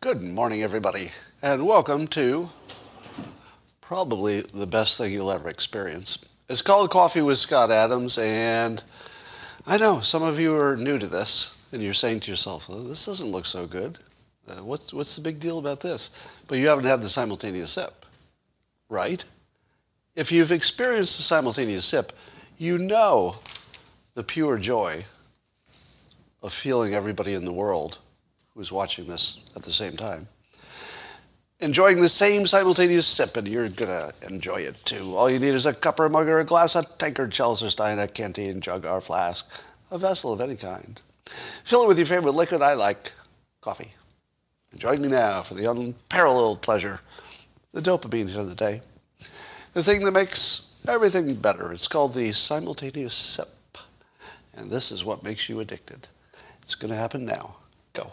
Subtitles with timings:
[0.00, 1.10] Good morning, everybody,
[1.42, 2.48] and welcome to
[3.82, 6.24] probably the best thing you'll ever experience.
[6.48, 8.82] It's called Coffee with Scott Adams, and
[9.66, 12.82] I know some of you are new to this, and you're saying to yourself, oh,
[12.84, 13.98] "This doesn't look so good.
[14.48, 16.10] Uh, what's what's the big deal about this?"
[16.48, 18.06] But you haven't had the simultaneous sip,
[18.88, 19.22] right?
[20.16, 22.14] If you've experienced the simultaneous sip,
[22.56, 23.36] you know
[24.14, 25.04] the pure joy
[26.42, 27.98] of feeling everybody in the world
[28.54, 30.28] who's watching this at the same time
[31.60, 35.16] enjoying the same simultaneous sip, and you're gonna enjoy it too.
[35.16, 37.62] All you need is a cup or a mug or a glass, a tankard, chalice
[37.62, 39.48] or stein, a canteen, jug or flask,
[39.90, 41.00] a vessel of any kind.
[41.64, 42.62] Fill it with your favorite liquid.
[42.62, 43.12] I like
[43.60, 43.92] coffee.
[44.76, 47.00] Join me now for the unparalleled pleasure,
[47.72, 48.80] the dopamine of the day,
[49.74, 51.72] the thing that makes everything better.
[51.72, 53.48] It's called the simultaneous sip,
[54.54, 56.06] and this is what makes you addicted.
[56.70, 57.56] It's going to happen now.
[57.94, 58.12] Go.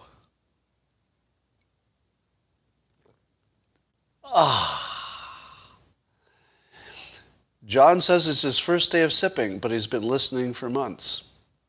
[4.25, 4.83] Ah.
[7.67, 11.25] John says it's his first day of sipping, but he's been listening for months.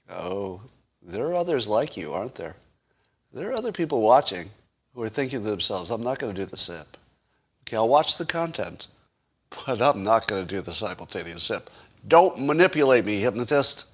[0.09, 0.63] Oh,
[1.03, 2.57] there are others like you, aren't there?
[3.35, 4.49] There are other people watching
[4.95, 6.97] who are thinking to themselves, I'm not going to do the sip.
[7.65, 8.89] Okay, I'll watch the content,
[9.67, 11.69] but I'm not going to do the simultaneous sip.
[12.09, 13.85] Don't manipulate me, hypnotist.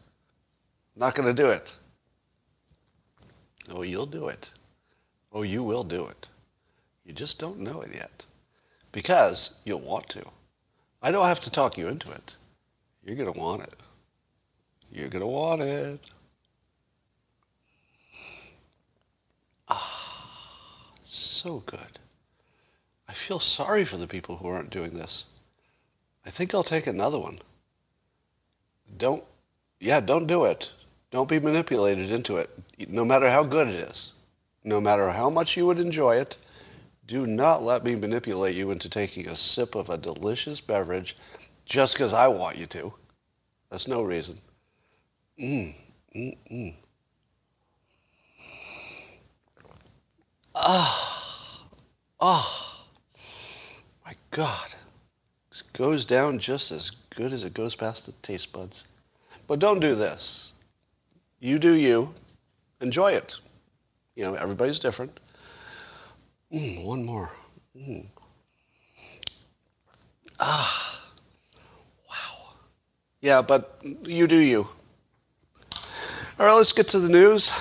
[0.95, 1.75] Not going to do it.
[3.71, 4.51] Oh, you'll do it.
[5.33, 6.29] Oh, you will do it.
[7.05, 8.25] You just don't know it yet
[8.93, 10.25] because you'll want to.
[11.03, 12.37] I don't have to talk you into it.
[13.05, 13.75] You're going to want it.
[14.91, 16.01] You're going to want it.
[19.69, 21.99] Ah, so good.
[23.09, 25.25] I feel sorry for the people who aren't doing this.
[26.25, 27.41] I think I'll take another one.
[28.97, 29.25] Don't,
[29.81, 30.71] yeah, don't do it.
[31.15, 32.51] Don't be manipulated into it,
[32.89, 34.15] no matter how good it is.
[34.65, 36.37] No matter how much you would enjoy it,
[37.07, 41.17] do not let me manipulate you into taking a sip of a delicious beverage
[41.67, 42.95] just because I want you to.
[43.71, 44.41] That's no reason.
[45.41, 45.77] Mmm,
[46.17, 46.75] mmm, mmm.
[50.57, 51.69] Ah,
[52.21, 52.87] ah,
[54.05, 54.75] my God.
[55.49, 58.89] This goes down just as good as it goes past the taste buds.
[59.47, 60.51] But don't do this.
[61.41, 62.15] You do you.
[62.81, 63.37] Enjoy it.
[64.17, 65.19] You know, everybody's different.
[66.53, 67.33] Mm, one more.
[67.77, 68.07] Mm.
[70.39, 71.11] Ah.
[72.09, 72.55] Wow.
[73.21, 74.69] Yeah, but you do you.
[76.39, 77.53] All right, let's get to the news.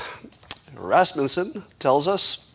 [0.75, 2.49] Rasmussen tells us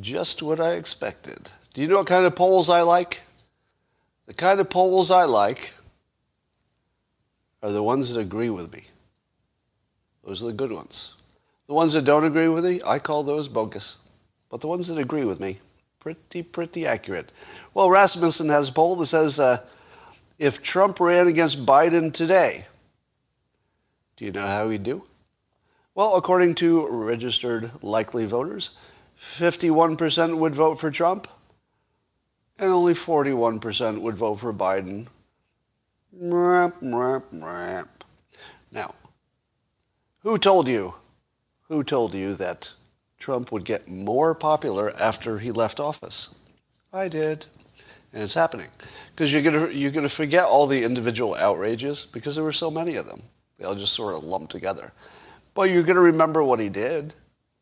[0.00, 1.48] just what I expected.
[1.72, 3.22] Do you know what kind of polls I like?
[4.26, 5.74] The kind of polls I like
[7.62, 8.84] are the ones that agree with me.
[10.24, 11.14] Those are the good ones.
[11.66, 13.98] The ones that don't agree with me, I call those bogus.
[14.50, 15.60] But the ones that agree with me,
[16.00, 17.30] pretty, pretty accurate.
[17.72, 19.64] Well, Rasmussen has a poll that says uh,
[20.38, 22.66] if Trump ran against Biden today,
[24.16, 25.04] do you know how he'd do?
[25.94, 28.70] Well, according to registered likely voters,
[29.38, 31.28] 51% would vote for Trump
[32.58, 35.06] and only 41% would vote for Biden.
[40.24, 40.94] Who told you?
[41.68, 42.70] Who told you that
[43.18, 46.34] Trump would get more popular after he left office?
[46.94, 47.44] I did.
[48.12, 48.68] And it's happening.
[49.14, 52.96] Because you're going you're gonna forget all the individual outrages because there were so many
[52.96, 53.22] of them.
[53.58, 54.92] They all just sort of lumped together.
[55.52, 57.14] But you're going to remember what he did.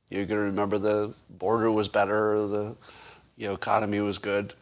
[0.09, 2.77] You're going to remember the border was better, the
[3.37, 4.55] you know, economy was good,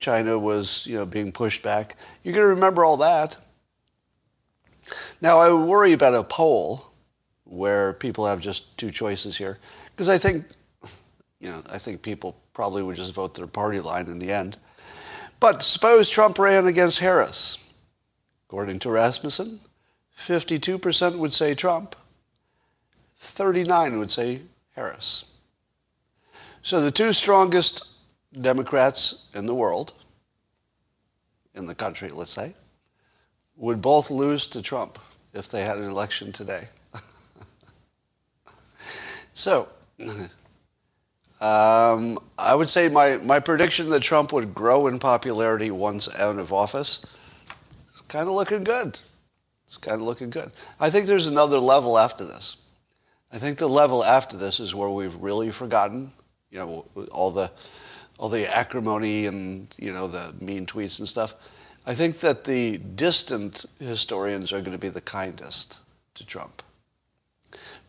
[0.00, 1.96] China was you know, being pushed back.
[2.22, 3.36] You're going to remember all that.
[5.20, 6.85] Now, I worry about a poll
[7.46, 9.58] where people have just two choices here.
[9.94, 10.44] Because I think,
[11.40, 14.56] you know, I think people probably would just vote their party line in the end.
[15.40, 17.58] But suppose Trump ran against Harris.
[18.48, 19.60] According to Rasmussen,
[20.18, 21.94] 52% would say Trump,
[23.18, 24.42] 39 would say
[24.74, 25.24] Harris.
[26.62, 27.86] So the two strongest
[28.40, 29.92] Democrats in the world,
[31.54, 32.54] in the country, let's say,
[33.56, 34.98] would both lose to Trump
[35.32, 36.68] if they had an election today.
[39.36, 39.68] So,
[41.42, 46.38] um, I would say my, my prediction that Trump would grow in popularity once out
[46.38, 47.04] of office
[47.94, 48.98] is kind of looking good.
[49.66, 50.52] It's kind of looking good.
[50.80, 52.56] I think there's another level after this.
[53.30, 56.12] I think the level after this is where we've really forgotten,
[56.50, 57.50] you know, all the
[58.18, 61.34] all the acrimony and you know the mean tweets and stuff.
[61.84, 65.76] I think that the distant historians are going to be the kindest
[66.14, 66.62] to Trump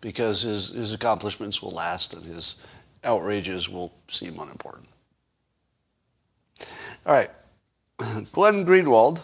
[0.01, 2.55] because his, his accomplishments will last and his
[3.03, 4.87] outrages will seem unimportant.
[7.05, 7.29] All right.
[8.31, 9.21] Glenn Greenwald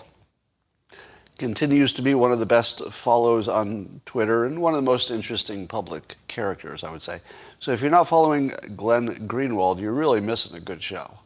[1.37, 5.11] continues to be one of the best follows on Twitter and one of the most
[5.11, 7.19] interesting public characters, I would say.
[7.59, 11.19] So if you're not following Glenn Greenwald, you're really missing a good show.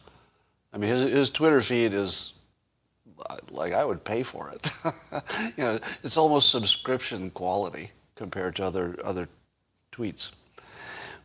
[0.73, 2.33] I mean, his, his Twitter feed is
[3.49, 4.71] like I would pay for it.
[5.57, 9.27] you know, it's almost subscription quality compared to other other
[9.97, 10.31] tweets.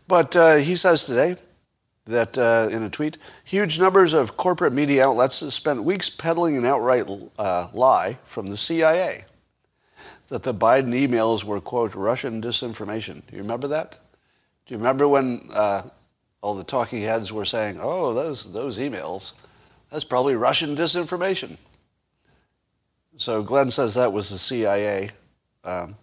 [0.08, 1.36] But uh, he says today
[2.06, 6.64] that uh, in a tweet, huge numbers of corporate media outlets spent weeks peddling an
[6.64, 7.06] outright
[7.38, 9.24] uh, lie from the CIA
[10.28, 13.22] that the Biden emails were quote Russian disinformation.
[13.26, 13.98] Do you remember that?
[14.66, 15.82] Do you remember when uh,
[16.40, 19.34] all the talking heads were saying, "Oh, those those emails,
[19.90, 21.58] that's probably Russian disinformation."
[23.16, 25.10] So Glenn says that was the CIA
[25.64, 25.94] um,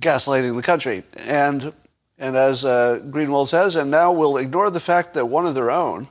[0.00, 1.02] gaslighting the country.
[1.18, 1.72] And,
[2.18, 5.70] and as uh, Greenwald says, and now we'll ignore the fact that one of their
[5.70, 6.08] own,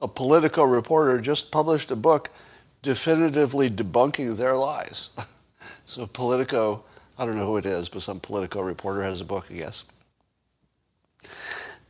[0.00, 2.30] a Politico reporter, just published a book
[2.82, 5.10] definitively debunking their lies.
[5.84, 6.84] so Politico,
[7.18, 9.84] I don't know who it is, but some Politico reporter has a book, I guess.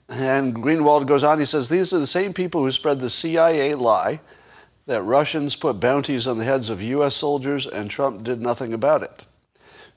[0.08, 3.74] And Greenwald goes on, he says, these are the same people who spread the CIA
[3.74, 4.20] lie
[4.86, 7.14] that Russians put bounties on the heads of U.S.
[7.14, 9.24] soldiers and Trump did nothing about it.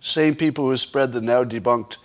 [0.04, 1.96] Same people who spread the now debunked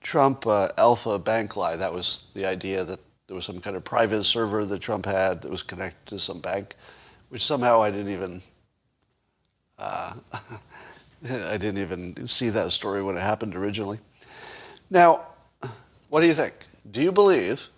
[0.00, 1.74] Trump uh, Alfa Bank lie.
[1.74, 5.42] That was the idea that there was some kind of private server that Trump had
[5.42, 6.76] that was connected to some bank,
[7.28, 8.40] which somehow I didn't even.
[9.78, 10.14] Uh,
[11.28, 13.98] I didn't even see that story when it happened originally.
[14.88, 15.26] Now,
[16.08, 16.54] what do you think?
[16.88, 17.68] Do you believe?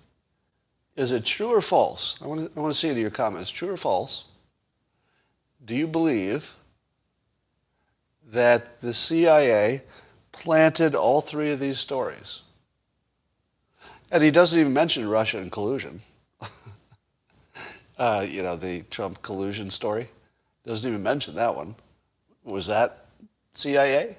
[0.97, 2.21] Is it true or false?
[2.23, 3.51] I want to, I want to see it in your comments.
[3.51, 4.25] True or false?
[5.65, 6.55] do you believe
[8.33, 9.83] that the CIA
[10.33, 12.43] planted all three of these stories?
[14.11, 16.03] And he doesn't even mention Russia and collusion.
[17.99, 20.09] uh, you know, the Trump collusion story.
[20.67, 21.75] Doesn't even mention that one.
[22.45, 23.07] Was that
[23.55, 24.17] CIA?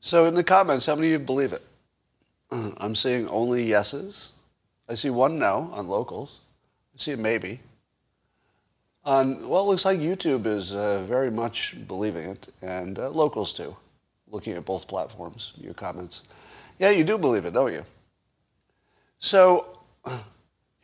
[0.00, 1.62] So in the comments, how many of you believe it?
[2.78, 4.32] I'm seeing only yeses.
[4.88, 6.38] I see one no on locals.
[6.94, 7.60] I see a maybe.
[9.04, 13.52] On, well, it looks like YouTube is uh, very much believing it, and uh, locals
[13.54, 13.74] too,
[14.28, 16.24] looking at both platforms, your comments.
[16.78, 17.84] Yeah, you do believe it, don't you?
[19.18, 19.78] So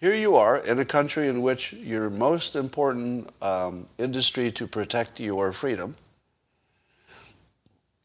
[0.01, 5.21] here you are in a country in which your most important um, industry to protect
[5.21, 5.97] your freedom,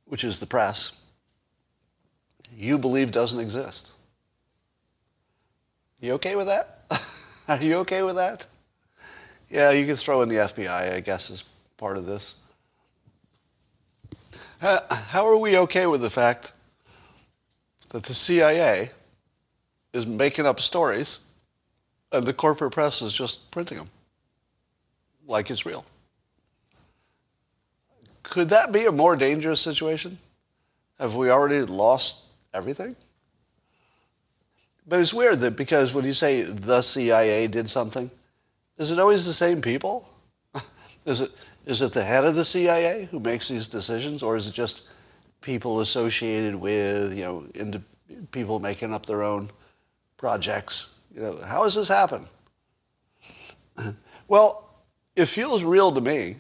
[0.06, 0.98] which is the press,
[2.56, 3.92] you believe doesn't exist.
[6.02, 6.80] You okay with that?
[7.48, 8.46] Are you okay with that?
[9.52, 11.44] Yeah, you can throw in the FBI, I guess, as
[11.76, 12.36] part of this.
[14.62, 16.54] How are we okay with the fact
[17.90, 18.92] that the CIA
[19.92, 21.20] is making up stories
[22.14, 23.90] and the corporate press is just printing them
[25.28, 25.84] like it's real?
[28.24, 30.18] Could that be a more dangerous situation?
[30.98, 32.96] Have we already lost everything?
[34.88, 38.10] But it's weird that because when you say the CIA did something,
[38.82, 40.10] is it always the same people?
[41.06, 41.32] is it
[41.68, 44.88] is it the head of the CIA who makes these decisions, or is it just
[45.42, 47.82] people associated with you know into
[48.32, 49.52] people making up their own
[50.18, 50.96] projects?
[51.14, 52.26] You know, how does this happen?
[54.28, 54.74] well,
[55.16, 56.38] it feels real to me.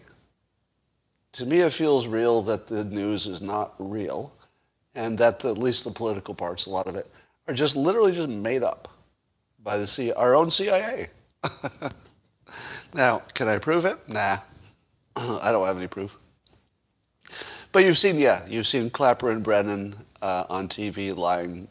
[1.34, 4.34] To me, it feels real that the news is not real,
[4.96, 7.10] and that the, at least the political parts, a lot of it,
[7.48, 8.88] are just literally just made up
[9.63, 11.10] by the C- our own CIA.
[12.94, 13.98] Now, can I prove it?
[14.08, 14.38] Nah.
[15.16, 16.18] I don't have any proof.
[17.72, 21.68] But you've seen, yeah, you've seen Clapper and Brennan uh, on TV lying,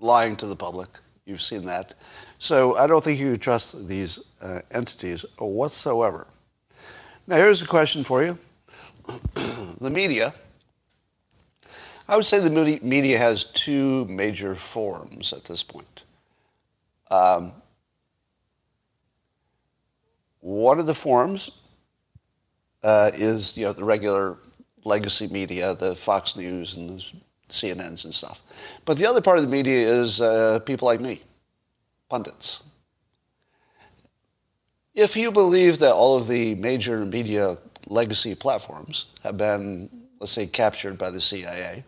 [0.00, 0.88] lying to the public.
[1.26, 1.94] You've seen that.
[2.38, 6.26] So I don't think you can trust these uh, entities whatsoever.
[7.26, 8.38] Now, here's a question for you.
[9.80, 10.32] the media,
[12.08, 16.02] I would say the media has two major forms at this point.
[17.10, 17.52] Um,
[20.40, 21.50] one of the forms
[22.82, 24.38] uh, is you know the regular
[24.84, 27.04] legacy media, the Fox News and the
[27.48, 28.42] CNNs and stuff.
[28.84, 31.22] But the other part of the media is uh, people like me,
[32.08, 32.62] pundits.
[34.94, 40.46] If you believe that all of the major media legacy platforms have been, let's say,
[40.46, 41.84] captured by the CIA,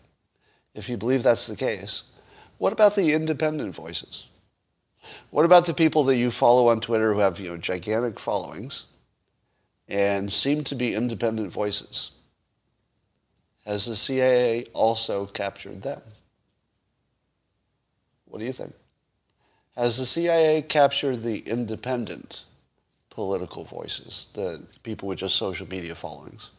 [0.75, 2.05] if you believe that's the case,
[2.59, 4.29] what about the independent voices?
[5.31, 8.87] What about the people that you follow on Twitter who have you know gigantic followings
[9.89, 12.13] and seem to be independent voices?
[13.67, 16.01] Has the CIA also captured them?
[18.27, 18.75] What do you think?
[19.77, 22.43] Has the CIA captured the independent
[23.11, 26.51] political voices, the people with just social media followings?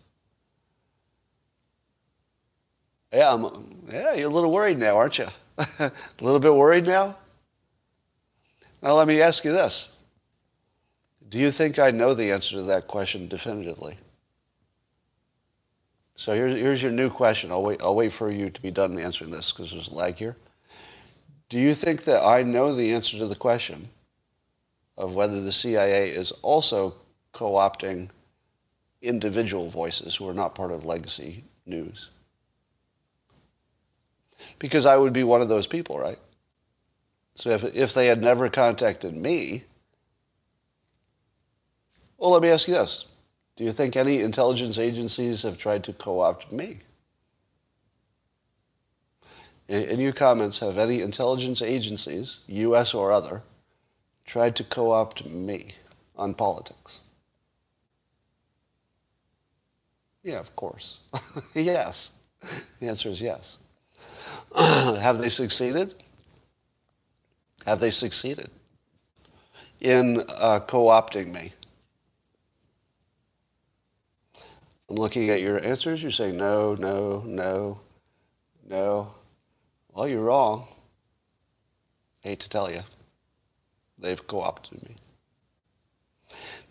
[3.14, 5.28] Yeah, I'm, yeah, you're a little worried now, aren't you?
[5.58, 5.92] a
[6.22, 7.18] little bit worried now?
[8.82, 9.96] Now let me ask you this.
[11.30, 13.98] Do you think I know the answer to that question definitively?
[16.16, 17.52] So here's, here's your new question.
[17.52, 20.16] I'll wait, I'll wait for you to be done answering this because there's a lag
[20.16, 20.36] here.
[21.50, 23.90] Do you think that I know the answer to the question
[24.98, 26.96] of whether the CIA is also
[27.34, 28.10] co-opting
[29.02, 32.10] individual voices who are not part of legacy news?
[34.60, 36.20] Because I would be one of those people, right?
[37.36, 39.64] So if, if they had never contacted me,
[42.18, 43.06] well, let me ask you this.
[43.56, 46.80] Do you think any intelligence agencies have tried to co-opt me?
[49.68, 52.94] In, in your comments, have any intelligence agencies, U.S.
[52.94, 53.44] or other,
[54.26, 55.76] tried to co-opt me
[56.16, 57.00] on politics?
[60.24, 61.00] Yeah, of course.
[61.56, 62.12] yes.
[62.80, 63.58] The answer is yes.
[64.56, 65.96] have they succeeded?
[67.66, 68.50] Have they succeeded
[69.80, 71.54] in uh, co-opting me?
[74.90, 76.02] I'm looking at your answers.
[76.02, 77.80] You're saying no, no, no,
[78.68, 79.12] no.
[79.94, 80.68] Well, you're wrong.
[82.24, 82.82] I hate to tell you.
[83.98, 84.96] They've co-opted me.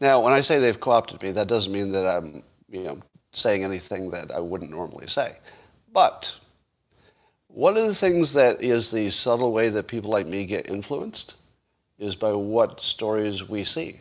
[0.00, 2.98] Now, when I say they've co-opted me, that doesn't mean that I'm, you know,
[3.32, 5.36] saying anything that I wouldn't normally say.
[5.92, 6.34] But
[7.52, 11.34] one of the things that is the subtle way that people like me get influenced
[11.98, 14.00] is by what stories we see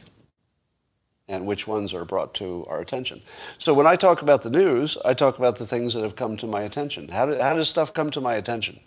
[1.28, 3.22] and which ones are brought to our attention.
[3.60, 6.38] So when I talk about the news, I talk about the things that have come
[6.38, 7.10] to my attention.
[7.10, 8.80] How, do, how does stuff come to my attention?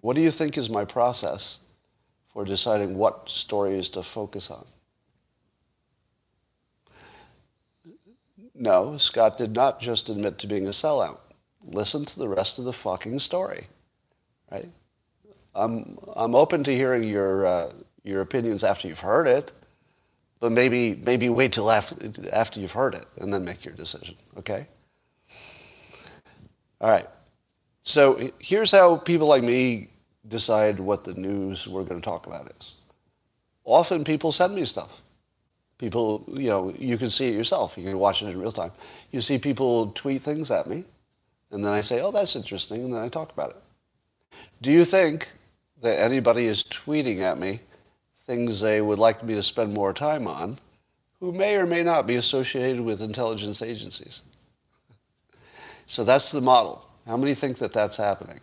[0.00, 1.64] What do you think is my process
[2.32, 4.64] for deciding what stories to focus on?
[8.54, 11.18] No, Scott did not just admit to being a sellout.
[11.66, 13.66] Listen to the rest of the fucking story,
[14.50, 14.68] right?
[15.54, 17.72] I'm, I'm open to hearing your, uh,
[18.04, 19.52] your opinions after you've heard it
[20.40, 21.96] but maybe maybe wait till after,
[22.32, 24.66] after you've heard it and then make your decision okay?
[26.80, 27.08] All right.
[27.82, 29.88] So here's how people like me
[30.28, 32.72] decide what the news we're going to talk about is.
[33.64, 35.00] Often people send me stuff.
[35.78, 37.76] People you know you can see it yourself.
[37.76, 38.72] You can watch it in real time.
[39.10, 40.84] You see people tweet things at me
[41.56, 43.56] and then i say oh that's interesting and then i talk about it
[44.62, 45.28] do you think
[45.82, 47.60] that anybody is tweeting at me
[48.26, 50.58] things they would like me to spend more time on
[51.20, 54.22] who may or may not be associated with intelligence agencies.
[55.86, 56.88] So that's the model.
[57.06, 58.40] How many think that that's happening?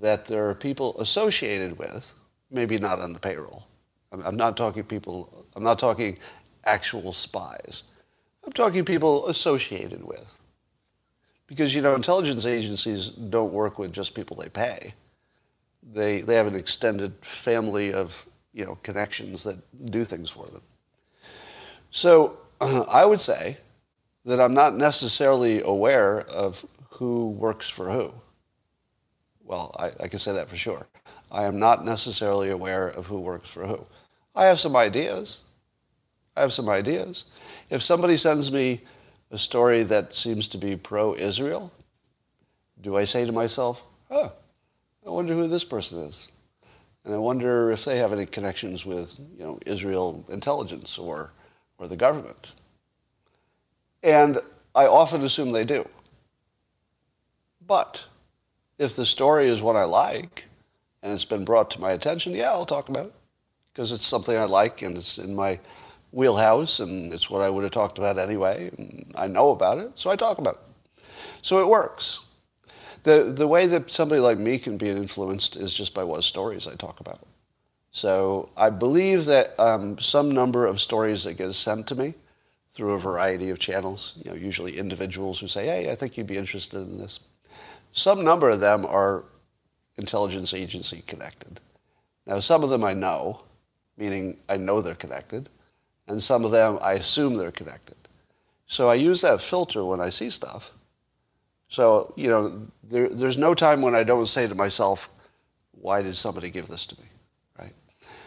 [0.00, 2.12] That there are people associated with,
[2.50, 3.66] maybe not on the payroll.
[4.12, 6.18] I'm not talking people, I'm not talking
[6.64, 7.82] actual spies.
[8.44, 10.37] I'm talking people associated with.
[11.48, 14.94] Because, you know, intelligence agencies don't work with just people they pay.
[15.92, 19.56] They, they have an extended family of you know, connections that
[19.90, 20.62] do things for them.
[21.90, 23.58] So uh, I would say
[24.24, 28.12] that I'm not necessarily aware of who works for who.
[29.44, 30.86] Well, I, I can say that for sure.
[31.30, 33.86] I am not necessarily aware of who works for who.
[34.34, 35.42] I have some ideas.
[36.36, 37.24] I have some ideas.
[37.70, 38.82] If somebody sends me
[39.30, 41.72] a story that seems to be pro-Israel,
[42.80, 44.32] do I say to myself, oh,
[45.06, 46.30] I wonder who this person is?
[47.04, 51.32] And I wonder if they have any connections with, you know, Israel intelligence or,
[51.78, 52.52] or the government.
[54.02, 54.40] And
[54.74, 55.88] I often assume they do.
[57.66, 58.04] But
[58.78, 60.44] if the story is one I like
[61.02, 63.14] and it's been brought to my attention, yeah, I'll talk about it
[63.72, 65.58] because it's something I like and it's in my
[66.10, 68.70] wheelhouse and it's what I would have talked about anyway.
[68.76, 71.02] And I know about it, so I talk about it.
[71.42, 72.20] So it works
[73.08, 76.66] the the way that somebody like me can be influenced is just by what stories
[76.66, 77.20] I talk about.
[77.90, 82.14] So I believe that um, some number of stories that get sent to me
[82.72, 86.26] through a variety of channels, you know, usually individuals who say, "Hey, I think you'd
[86.26, 87.20] be interested in this."
[87.92, 89.24] Some number of them are
[89.96, 91.60] intelligence agency connected.
[92.26, 93.40] Now, some of them I know,
[93.96, 95.48] meaning I know they're connected,
[96.08, 97.96] and some of them I assume they're connected.
[98.66, 100.72] So I use that filter when I see stuff
[101.68, 105.10] so, you know, there, there's no time when I don't say to myself,
[105.72, 107.06] why did somebody give this to me,
[107.58, 107.74] right?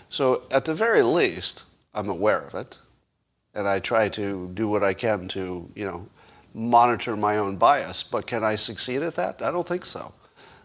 [0.10, 2.78] So at the very least, I'm aware of it,
[3.54, 6.08] and I try to do what I can to, you know,
[6.54, 8.04] monitor my own bias.
[8.04, 9.42] But can I succeed at that?
[9.42, 10.14] I don't think so.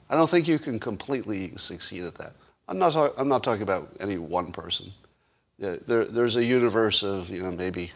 [0.09, 2.35] I don't think you can completely succeed at that.
[2.69, 4.93] I'm not, I'm not talking about any one person.
[5.59, 7.93] There, there's a universe of, you know, maybe,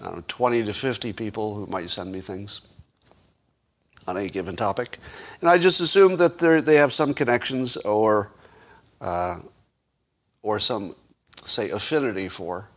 [0.00, 2.62] I don't know, 20 to 50 people who might send me things
[4.06, 4.98] on a given topic.
[5.40, 8.32] And I just assume that they have some connections or,
[9.00, 9.40] uh,
[10.42, 10.96] or some,
[11.44, 12.68] say, affinity for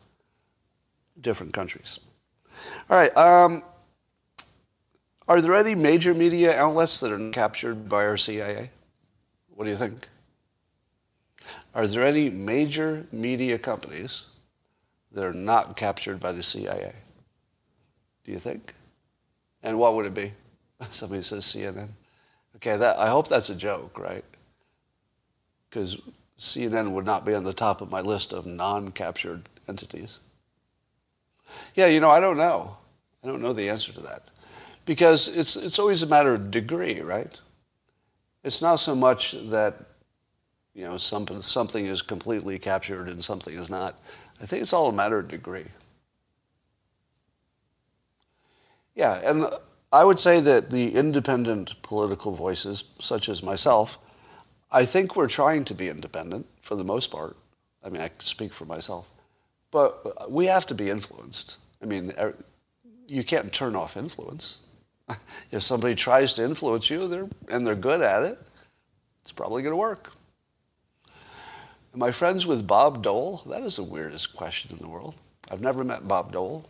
[1.21, 1.99] different countries.
[2.89, 3.15] All right.
[3.17, 3.63] Um,
[5.27, 8.69] are there any major media outlets that are captured by our CIA?
[9.55, 10.07] What do you think?
[11.73, 14.23] Are there any major media companies
[15.11, 16.93] that are not captured by the CIA?
[18.23, 18.73] Do you think?
[19.63, 20.33] And what would it be?
[20.91, 21.89] Somebody says CNN.
[22.57, 24.23] Okay, that, I hope that's a joke, right?
[25.69, 25.99] Because
[26.39, 30.19] CNN would not be on the top of my list of non-captured entities.
[31.75, 32.77] Yeah, you know, I don't know.
[33.23, 34.23] I don't know the answer to that.
[34.85, 37.39] Because it's, it's always a matter of degree, right?
[38.43, 39.75] It's not so much that,
[40.75, 43.97] you know, something, something is completely captured and something is not.
[44.41, 45.65] I think it's all a matter of degree.
[48.93, 49.47] Yeah, and
[49.91, 53.97] I would say that the independent political voices, such as myself,
[54.71, 57.37] I think we're trying to be independent for the most part.
[57.83, 59.09] I mean, I speak for myself.
[59.71, 61.57] But we have to be influenced.
[61.81, 62.35] I mean, er,
[63.07, 64.59] you can't turn off influence.
[65.51, 68.39] if somebody tries to influence you they're, and they're good at it,
[69.21, 70.11] it's probably going to work.
[71.95, 73.41] Am I friends with Bob Dole?
[73.47, 75.15] That is the weirdest question in the world.
[75.49, 76.65] I've never met Bob Dole,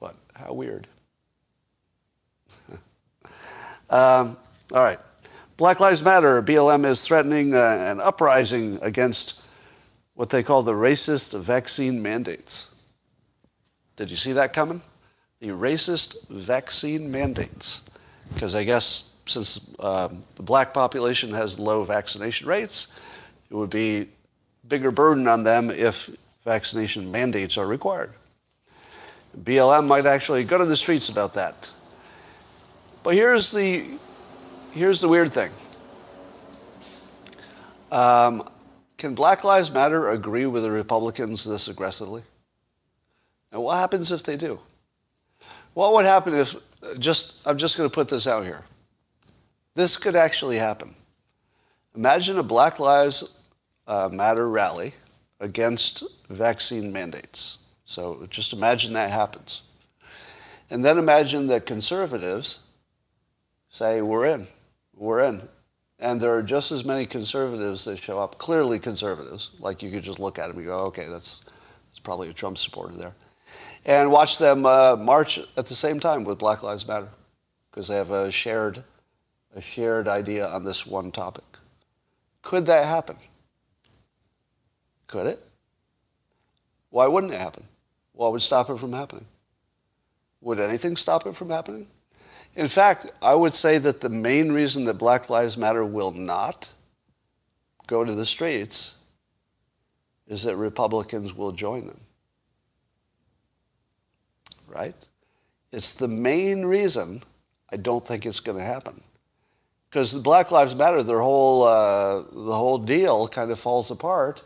[0.00, 0.88] but how weird.
[3.88, 4.36] um,
[4.72, 4.98] all right.
[5.56, 9.46] Black Lives Matter, BLM is threatening uh, an uprising against
[10.14, 12.74] what they call the racist vaccine mandates.
[13.94, 14.82] Did you see that coming?
[15.40, 17.84] the racist vaccine mandates.
[18.34, 22.92] Because I guess since um, the black population has low vaccination rates,
[23.50, 24.08] it would be
[24.68, 26.08] bigger burden on them if
[26.44, 28.12] vaccination mandates are required.
[29.42, 31.68] BLM might actually go to the streets about that.
[33.02, 33.86] But here's the,
[34.72, 35.50] here's the weird thing.
[37.90, 38.48] Um,
[38.96, 42.22] can Black Lives Matter agree with the Republicans this aggressively?
[43.52, 44.60] And what happens if they do?
[45.74, 46.54] What would happen if,
[46.98, 48.62] just, I'm just going to put this out here.
[49.74, 50.94] This could actually happen.
[51.94, 53.32] Imagine a Black Lives
[53.90, 54.92] uh, Matter rally
[55.40, 57.58] against vaccine mandates.
[57.84, 59.62] So just imagine that happens.
[60.70, 62.64] And then imagine that conservatives
[63.68, 64.46] say, we're in,
[64.96, 65.48] we're in.
[65.98, 70.04] And there are just as many conservatives that show up, clearly conservatives, like you could
[70.04, 71.44] just look at them and go, okay, that's,
[71.88, 73.14] that's probably a Trump supporter there
[73.84, 77.08] and watch them uh, march at the same time with Black Lives Matter
[77.70, 78.82] because they have a shared,
[79.54, 81.44] a shared idea on this one topic.
[82.42, 83.16] Could that happen?
[85.10, 85.44] Could it?
[86.90, 87.64] Why wouldn't it happen?
[88.12, 89.26] What would stop it from happening?
[90.40, 91.86] Would anything stop it from happening?
[92.56, 96.70] In fact, I would say that the main reason that Black Lives Matter will not
[97.86, 98.98] go to the streets
[100.26, 102.00] is that Republicans will join them
[104.70, 104.94] right?
[105.72, 107.22] It's the main reason
[107.70, 109.00] I don't think it's going to happen.
[109.88, 114.42] Because Black Lives Matter, their whole, uh, the whole deal kind of falls apart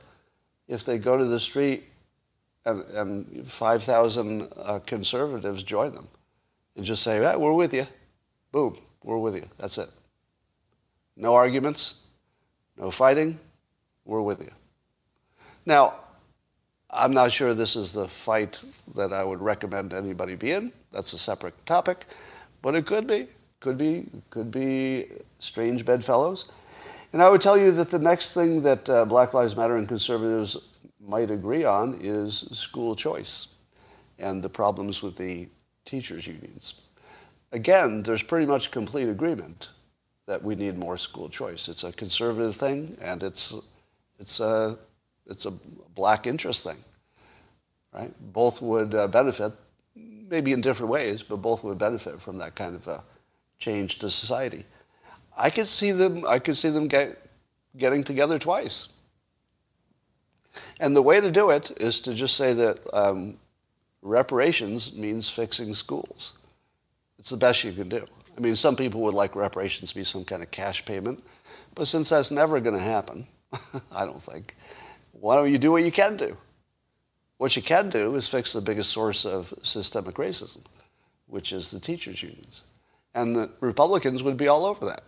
[0.69, 1.85] if they go to the street
[2.65, 6.09] and, and 5,000 uh, conservatives join them
[6.77, 7.87] and just say, we're with you.
[8.53, 9.49] Boom, we're with you.
[9.59, 9.91] That's it.
[11.17, 12.01] No arguments,
[12.77, 13.39] no fighting,
[14.05, 14.51] we're with you.
[15.67, 15.95] Now,
[16.91, 18.63] I'm not sure this is the fight
[18.95, 20.73] that I would recommend anybody be in.
[20.93, 22.07] That's a separate topic,
[22.63, 23.27] but it could be,
[23.61, 25.07] could be, could be
[25.39, 26.47] strange bedfellows.
[27.15, 29.87] And I would tell you that the next thing that uh, Black Lives Matter and
[29.87, 33.55] conservatives might agree on is school choice
[34.19, 35.49] and the problems with the
[35.85, 36.75] teachers' unions.
[37.53, 39.69] Again, there's pretty much complete agreement
[40.27, 41.69] that we need more school choice.
[41.69, 43.55] It's a conservative thing, and it's
[44.19, 44.77] it's a
[45.29, 45.53] it's a
[45.95, 46.83] black interest thing,
[47.93, 48.13] right?
[48.33, 49.53] Both would uh, benefit,
[49.95, 53.05] maybe in different ways, but both would benefit from that kind of a
[53.61, 54.65] change to society.
[55.37, 56.25] I could see them.
[56.29, 57.19] I could see them get,
[57.77, 58.89] getting together twice.
[60.79, 63.37] And the way to do it is to just say that um,
[64.03, 66.35] reparations means fixing schools.
[67.19, 68.07] It's the best you can do.
[68.37, 71.23] I mean, some people would like reparations to be some kind of cash payment,
[71.75, 73.27] but since that's never going to happen,
[73.93, 74.57] I don't think,
[75.13, 76.37] why don't you do what you can do?
[77.39, 80.63] What you can do is fix the biggest source of systemic racism,
[81.27, 82.65] which is the teachers' unions.
[83.15, 85.03] And the Republicans would be all over that.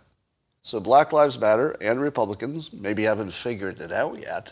[0.67, 4.51] So Black Lives Matter and Republicans maybe haven't figured it out yet,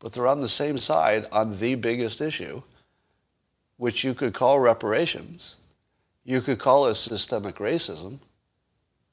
[0.00, 2.64] but they're on the same side on the biggest issue,
[3.76, 5.58] which you could call reparations.
[6.24, 8.18] You could call it systemic racism.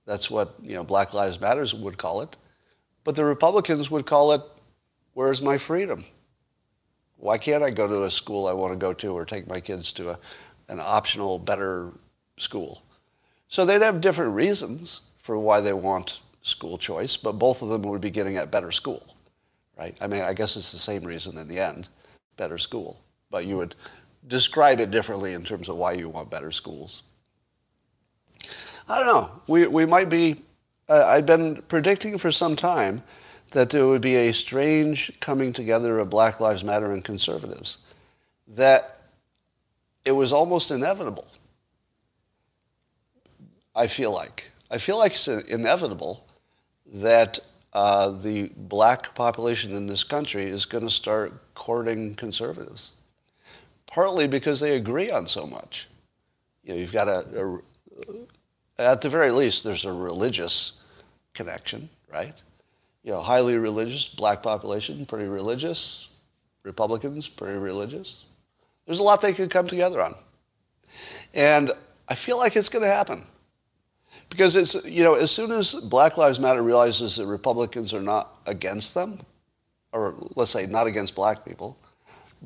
[0.08, 2.36] That's what you know Black Lives Matters would call it.
[3.04, 4.42] But the Republicans would call it,
[5.14, 6.04] where's my freedom?
[7.18, 9.60] Why can't I go to a school I want to go to or take my
[9.60, 10.20] kids to a,
[10.68, 11.92] an optional, better
[12.38, 12.82] school?
[13.50, 17.82] So they'd have different reasons for why they want school choice, but both of them
[17.84, 19.16] would be getting at better school,
[19.78, 19.98] right?
[20.02, 21.90] I mean, I guess it's the same reason in the end,
[22.38, 23.00] better school.
[23.30, 23.76] But you would
[24.28, 27.04] describe it differently in terms of why you want better schools.
[28.88, 29.32] I don't know.
[29.48, 30.42] We, we might be,
[30.88, 33.04] uh, I've been predicting for some time
[33.52, 37.80] that there would be a strange coming together of Black Lives Matter and conservatives,
[38.48, 39.02] that
[40.06, 41.28] it was almost inevitable.
[43.76, 44.52] I feel like.
[44.72, 46.26] I feel like it's inevitable
[46.94, 47.40] that
[47.74, 52.94] uh, the black population in this country is going to start courting conservatives,
[53.86, 55.88] partly because they agree on so much.
[56.64, 57.60] You know, you've got a,
[58.78, 60.74] a at the very least, there's a religious
[61.34, 62.34] connection, right?
[63.04, 66.10] You know, highly religious, black population, pretty religious.
[66.64, 68.26] Republicans, pretty religious.
[68.86, 70.16] There's a lot they could come together on.
[71.34, 71.72] And
[72.08, 73.24] I feel like it's going to happen.
[74.30, 78.38] Because it's, you know, as soon as Black Lives Matter realizes that Republicans are not
[78.46, 79.20] against them,
[79.92, 81.78] or let's say not against black people,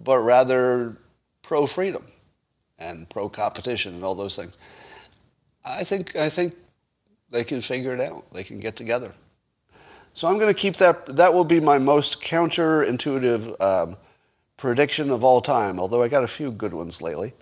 [0.03, 0.97] but rather
[1.41, 2.05] pro freedom
[2.79, 4.57] and pro competition and all those things,
[5.65, 6.55] I think, I think
[7.29, 8.31] they can figure it out.
[8.33, 9.11] They can get together.
[10.13, 11.05] So I'm going to keep that.
[11.15, 13.97] That will be my most counterintuitive um,
[14.57, 17.33] prediction of all time, although I got a few good ones lately.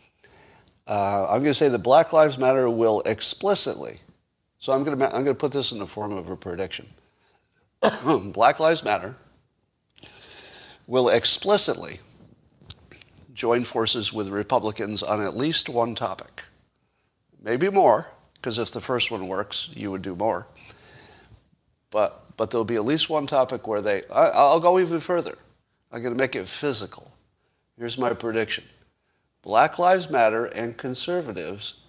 [0.88, 4.00] Uh, I'm going to say that Black Lives Matter will explicitly,
[4.62, 6.88] so I'm going to, I'm going to put this in the form of a prediction.
[8.06, 9.16] Black Lives Matter
[10.88, 12.00] will explicitly
[13.34, 16.44] join forces with Republicans on at least one topic
[17.42, 20.48] maybe more, because if the first one works, you would do more.
[21.90, 25.38] But, but there'll be at least one topic where they, I, I'll go even further.
[25.92, 27.12] I'm going to make it physical.
[27.78, 28.64] Here's my prediction.
[29.42, 31.81] Black Lives Matter and conservatives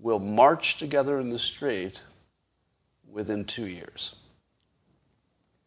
[0.00, 2.00] will march together in the street
[3.10, 4.14] within two years.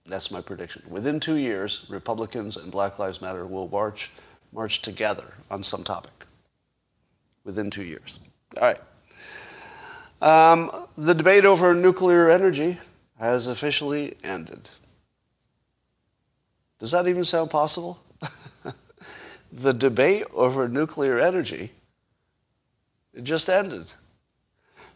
[0.06, 0.84] That's my prediction.
[0.90, 4.12] Within two years, Republicans and Black Lives Matter will march,
[4.52, 6.26] march together on some topic.
[7.44, 8.20] Within two years.
[8.60, 8.80] All right.
[10.22, 12.80] Um, the debate over nuclear energy
[13.20, 14.70] has officially ended.
[16.80, 18.00] Does that even sound possible?
[19.52, 21.72] the debate over nuclear energy
[23.14, 23.92] it just ended.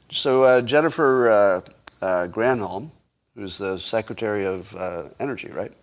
[0.10, 1.62] So uh, Jennifer uh,
[2.02, 2.91] uh, Granholm,
[3.36, 5.74] who's the Secretary of uh, Energy, right?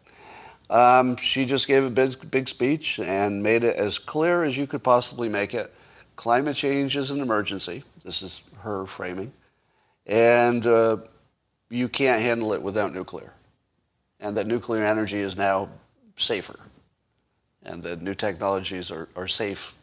[0.70, 4.66] Um, she just gave a big, big speech and made it as clear as you
[4.66, 5.72] could possibly make it.
[6.16, 7.84] Climate change is an emergency.
[8.02, 9.32] This is her framing.
[10.06, 10.98] And uh,
[11.68, 13.32] you can't handle it without nuclear.
[14.20, 15.68] And that nuclear energy is now
[16.16, 16.58] safer.
[17.62, 19.74] And that new technologies are, are safe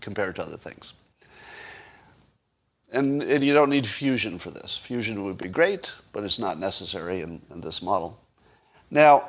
[0.00, 0.92] compared to other things.
[2.94, 4.76] And, and you don't need fusion for this.
[4.76, 8.20] Fusion would be great, but it's not necessary in, in this model.
[8.88, 9.28] Now,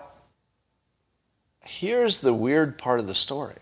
[1.66, 3.56] here's the weird part of the story.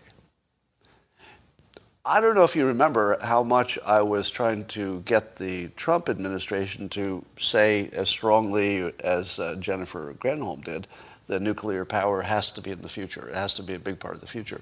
[2.04, 6.10] I don't know if you remember how much I was trying to get the Trump
[6.10, 10.86] administration to say as strongly as uh, Jennifer Granholm did
[11.28, 13.28] that nuclear power has to be in the future.
[13.28, 14.60] It has to be a big part of the future.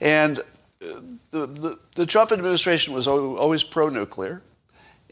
[0.00, 1.00] And uh,
[1.32, 4.40] the, the, the Trump administration was always pro nuclear,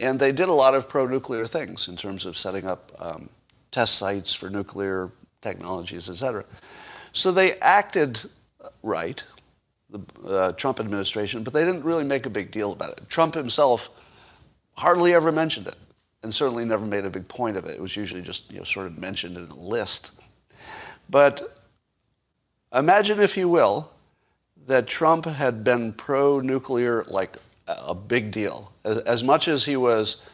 [0.00, 3.28] and they did a lot of pro nuclear things in terms of setting up um,
[3.70, 5.10] test sites for nuclear
[5.42, 6.44] technologies, et cetera.
[7.12, 8.18] So they acted
[8.82, 9.22] right
[9.90, 13.08] the uh, Trump administration, but they didn't really make a big deal about it.
[13.08, 13.90] Trump himself
[14.74, 15.76] hardly ever mentioned it,
[16.22, 17.72] and certainly never made a big point of it.
[17.72, 20.12] It was usually just you know, sort of mentioned in a list.
[21.08, 21.56] But
[22.72, 23.90] imagine, if you will,
[24.66, 27.36] that Trump had been pro-nuclear like
[27.78, 28.72] a big deal.
[28.84, 30.24] As, as much as he was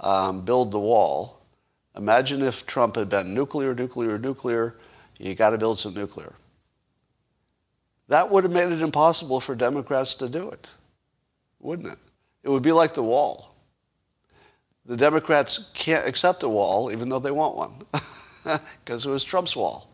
[0.00, 1.40] um, build the wall,
[1.96, 4.76] imagine if Trump had been nuclear, nuclear, nuclear,
[5.18, 6.34] you got to build some nuclear.
[8.08, 10.68] That would have made it impossible for Democrats to do it,
[11.60, 11.98] wouldn't it?
[12.42, 13.54] It would be like the wall.
[14.84, 17.82] The Democrats can't accept a wall even though they want one
[18.84, 19.88] because it was Trump's wall.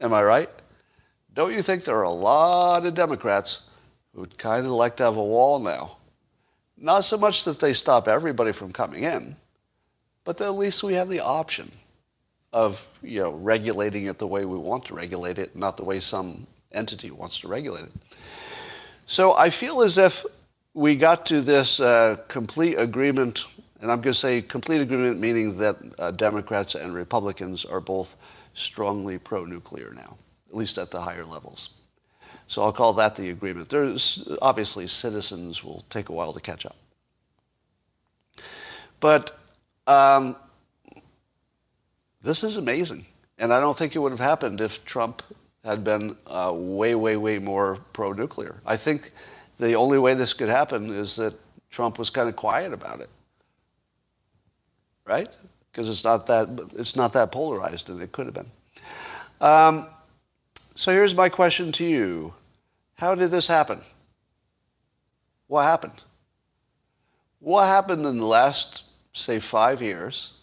[0.00, 0.50] Am I right?
[1.34, 3.68] Don't you think there are a lot of Democrats
[4.14, 5.98] who would kind of like to have a wall now?
[6.82, 9.36] Not so much that they stop everybody from coming in,
[10.24, 11.70] but then at least we have the option
[12.52, 16.00] of you know regulating it the way we want to regulate it, not the way
[16.00, 17.92] some entity wants to regulate it.
[19.06, 20.24] So I feel as if
[20.72, 23.44] we got to this uh, complete agreement,
[23.82, 28.16] and I'm going to say complete agreement meaning that uh, Democrats and Republicans are both
[28.54, 30.16] strongly pro-nuclear now,
[30.48, 31.70] at least at the higher levels.
[32.50, 33.68] So I'll call that the agreement.
[33.68, 36.74] There's obviously citizens will take a while to catch up.
[38.98, 39.38] But
[39.86, 40.34] um,
[42.20, 43.06] this is amazing.
[43.38, 45.22] And I don't think it would have happened if Trump
[45.64, 48.60] had been uh, way, way, way more pro nuclear.
[48.66, 49.12] I think
[49.60, 51.34] the only way this could happen is that
[51.70, 53.10] Trump was kind of quiet about it.
[55.06, 55.28] Right?
[55.70, 58.50] Because it's not that it's not that polarized, and it could have been.
[59.40, 59.86] Um,
[60.56, 62.34] so here's my question to you:
[63.00, 63.80] How did this happen?
[65.46, 66.02] What happened?
[67.38, 68.84] What happened in the last,
[69.14, 70.34] say, five years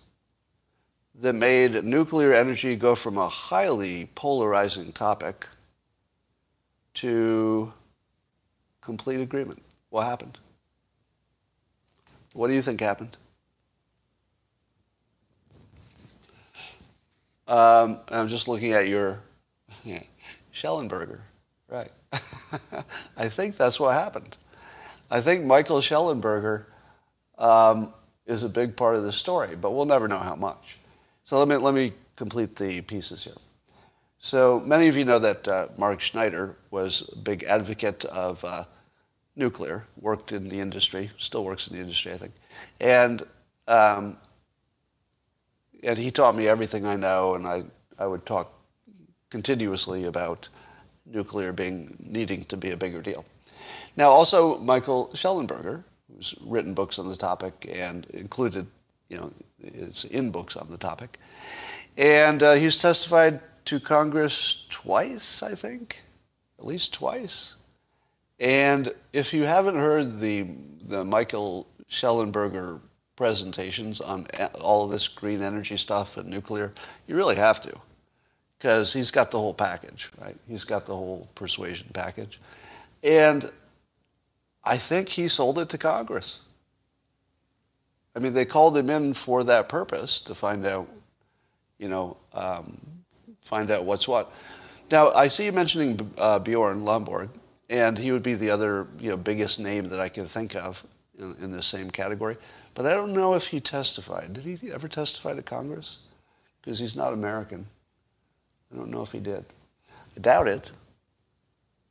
[1.21, 5.45] that made nuclear energy go from a highly polarizing topic
[6.95, 7.71] to
[8.81, 9.61] complete agreement.
[9.91, 10.39] What happened?
[12.33, 13.17] What do you think happened?
[17.47, 19.19] Um, I'm just looking at your
[19.83, 20.01] yeah,
[20.51, 21.19] Shellenberger,
[21.69, 21.91] right?
[23.17, 24.37] I think that's what happened.
[25.09, 26.65] I think Michael Shellenberger
[27.37, 27.93] um,
[28.25, 30.77] is a big part of the story, but we'll never know how much.
[31.23, 33.33] So let me, let me complete the pieces here.
[34.19, 38.65] So many of you know that uh, Mark Schneider was a big advocate of uh,
[39.35, 42.33] nuclear, worked in the industry, still works in the industry, I think.
[42.79, 43.23] And,
[43.67, 44.17] um,
[45.83, 47.63] and he taught me everything I know, and I,
[47.99, 48.51] I would talk
[49.29, 50.49] continuously about
[51.11, 53.25] nuclear being needing to be a bigger deal.
[53.95, 58.67] Now, also Michael Shellenberger, who's written books on the topic and included
[59.09, 61.17] you know, it's in books on the topic.
[61.97, 66.03] And uh, he's testified to Congress twice, I think,
[66.59, 67.55] at least twice.
[68.39, 70.45] And if you haven't heard the,
[70.87, 72.79] the Michael Shellenberger
[73.15, 74.27] presentations on
[74.61, 76.73] all of this green energy stuff and nuclear,
[77.07, 77.81] you really have to.
[78.57, 80.35] Because he's got the whole package, right?
[80.47, 82.39] He's got the whole persuasion package.
[83.03, 83.51] And
[84.63, 86.39] I think he sold it to Congress.
[88.15, 90.89] I mean, they called him in for that purpose to find out,
[91.77, 92.81] you know, um,
[93.43, 94.31] find out what's what.
[94.89, 97.29] Now, I see you mentioning uh, Bjorn Lomborg,
[97.69, 100.83] and he would be the other, you know, biggest name that I can think of
[101.19, 102.37] in, in the same category.
[102.73, 104.33] But I don't know if he testified.
[104.33, 105.99] Did he ever testify to Congress?
[106.61, 107.67] Because he's not American.
[108.71, 109.45] I don't know if he did.
[110.15, 110.71] I doubt it.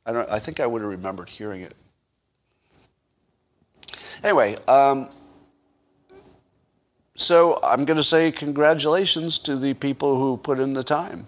[0.05, 1.73] I, don't, I think I would have remembered hearing it.
[4.23, 5.09] Anyway, um,
[7.15, 11.27] so I'm going to say congratulations to the people who put in the time.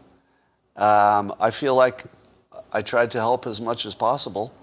[0.76, 2.06] Um, I feel like
[2.72, 4.54] I tried to help as much as possible.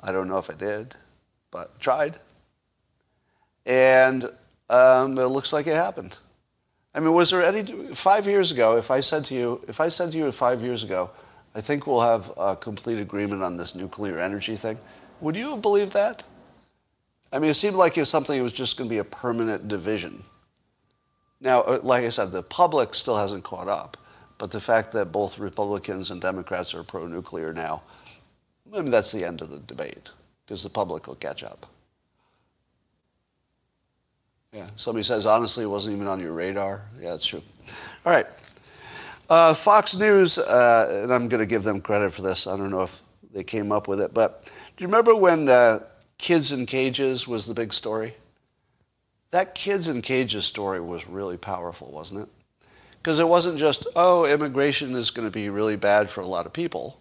[0.00, 0.94] I don't know if I did,
[1.50, 2.18] but tried.
[3.66, 4.30] And
[4.70, 6.18] um, it looks like it happened.
[6.94, 7.62] I mean, was there any
[7.94, 8.76] five years ago?
[8.76, 11.10] If I said to you, if I said to you five years ago,
[11.54, 14.78] I think we'll have a complete agreement on this nuclear energy thing,
[15.20, 16.24] would you have believed that?
[17.32, 19.04] I mean, it seemed like it was something that was just going to be a
[19.04, 20.24] permanent division.
[21.40, 23.96] Now, uh, like I said, the public still hasn't caught up,
[24.38, 27.82] but the fact that both Republicans and Democrats are pro-nuclear now,
[28.74, 30.10] I mean, that's the end of the debate
[30.44, 31.66] because the public will catch up.
[34.52, 36.82] Yeah, somebody says, honestly, it wasn't even on your radar.
[37.00, 37.42] Yeah, that's true.
[38.04, 38.26] All right.
[39.28, 42.46] Uh, Fox News, uh, and I'm going to give them credit for this.
[42.46, 45.80] I don't know if they came up with it, but do you remember when uh,
[46.18, 48.14] Kids in Cages was the big story?
[49.30, 52.28] that kids in cages story was really powerful, wasn't it?
[52.98, 56.46] Because it wasn't just, oh, immigration is going to be really bad for a lot
[56.46, 57.00] of people.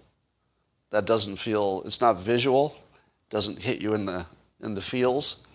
[0.92, 2.76] That doesn't feel, it's not visual,
[3.30, 4.26] doesn't hit you in the,
[4.62, 5.46] in the feels.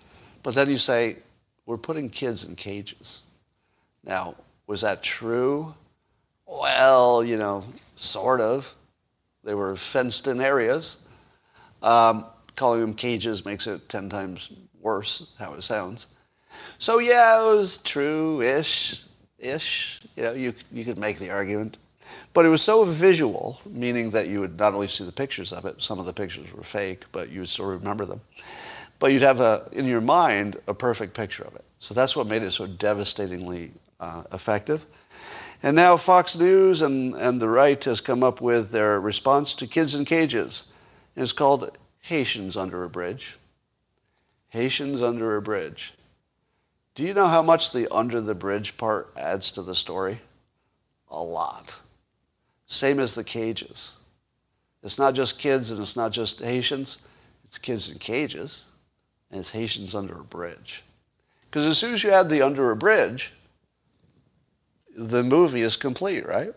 [0.43, 1.17] But then you say,
[1.67, 3.23] we're putting kids in cages.
[4.05, 4.35] Now,
[4.67, 5.75] was that true?
[6.47, 7.65] Well, you know,
[7.97, 8.75] sort of.
[9.43, 10.99] They were fenced in areas.
[11.83, 14.51] Um, calling them cages makes it 10 times
[14.81, 16.07] worse, how it sounds.
[16.79, 19.03] So yeah, it was true-ish,
[19.39, 20.01] ish.
[20.17, 21.79] You know, you you could make the argument,
[22.33, 25.65] but it was so visual, meaning that you would not only see the pictures of
[25.65, 25.83] it.
[25.83, 28.21] Some of the pictures were fake, but you would still remember them.
[29.05, 31.65] But you'd have a in your mind a perfect picture of it.
[31.79, 34.87] So that's what made it so devastatingly uh, effective.
[35.63, 39.67] And now Fox News and, and the right has come up with their response to
[39.67, 40.69] kids in cages.
[41.17, 43.37] It's called Haitians Under a Bridge.
[44.49, 45.93] Haitians Under a Bridge.
[46.95, 50.19] Do you know how much the under the bridge part adds to the story?
[51.11, 51.75] A lot.
[52.69, 53.97] Same as the cages.
[54.83, 57.03] It's not just kids and it's not just Haitians.
[57.45, 58.65] It's kids in cages
[59.35, 60.85] and it's Haitians under a bridge.
[61.51, 63.33] Because as soon as you add the under a bridge,
[64.97, 66.55] the movie is complete, right?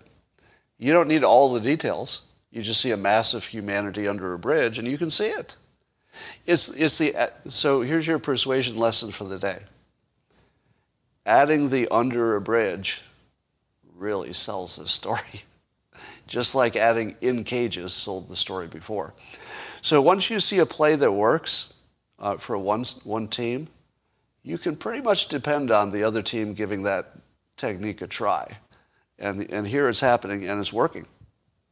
[0.77, 2.21] You don't need all the details.
[2.51, 5.55] You just see a massive humanity under a bridge and you can see it.
[6.45, 9.63] It's, it's the, uh, so here's your persuasion lesson for the day.
[11.25, 13.01] Adding the under a bridge
[13.95, 15.45] really sells this story.
[16.27, 19.15] Just like adding in cages sold the story before.
[19.81, 21.73] So once you see a play that works
[22.19, 23.67] uh, for one, one team,
[24.43, 27.11] you can pretty much depend on the other team giving that
[27.57, 28.57] technique a try.
[29.19, 31.05] And, and here it's happening and it's working.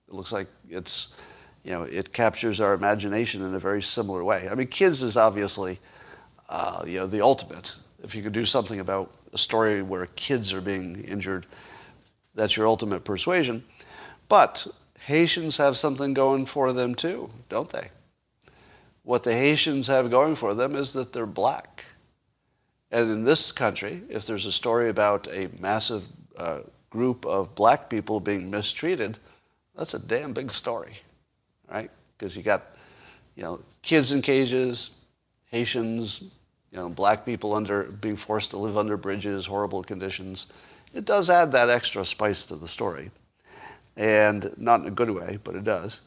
[0.07, 1.13] It looks like it's,
[1.63, 4.49] you know, it captures our imagination in a very similar way.
[4.49, 5.79] I mean, kids is obviously,
[6.49, 7.75] uh, you know, the ultimate.
[8.03, 11.45] If you could do something about a story where kids are being injured,
[12.33, 13.63] that's your ultimate persuasion.
[14.27, 14.67] But
[14.99, 17.89] Haitians have something going for them too, don't they?
[19.05, 21.85] What the Haitians have going for them is that they're black.
[22.91, 26.03] And in this country, if there's a story about a massive
[26.37, 29.17] uh, group of black people being mistreated,
[29.75, 30.97] that's a damn big story
[31.69, 31.89] right?
[32.17, 32.63] Because you got,
[33.35, 34.91] you know, kids in cages,
[35.45, 36.21] Haitians,
[36.71, 40.47] you know, black people under being forced to live under bridges, horrible conditions.
[40.93, 43.11] It does add that extra spice to the story,
[43.95, 46.01] and not in a good way, but it does.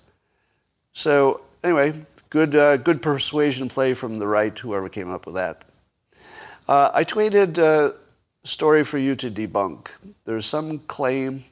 [0.92, 1.94] So anyway,
[2.30, 5.62] good uh, good persuasion play from the right, whoever came up with that.
[6.68, 7.94] Uh, I tweeted a
[8.44, 9.88] story for you to debunk.
[10.24, 11.42] There's some claim.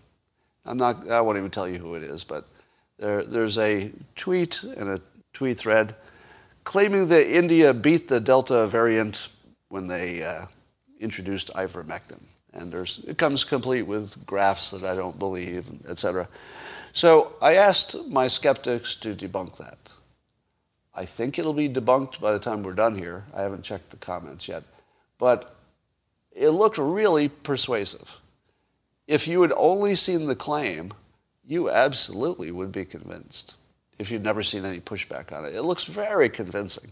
[0.64, 1.08] I'm not.
[1.08, 2.44] I won't even tell you who it is, but
[2.98, 5.00] there, there's a tweet and a
[5.32, 5.94] tweet thread
[6.64, 9.28] claiming that India beat the Delta variant
[9.68, 10.46] when they uh,
[11.00, 12.20] introduced ivermectin.
[12.52, 16.28] And there's, it comes complete with graphs that I don't believe, etc.
[16.92, 19.78] So I asked my skeptics to debunk that.
[20.96, 23.24] I think it'll be debunked by the time we're done here.
[23.34, 24.62] I haven't checked the comments yet.
[25.18, 25.54] But
[26.32, 28.18] it looked really persuasive.
[29.06, 30.94] If you had only seen the claim,
[31.46, 33.54] you absolutely would be convinced
[33.98, 35.54] if you'd never seen any pushback on it.
[35.54, 36.90] It looks very convincing.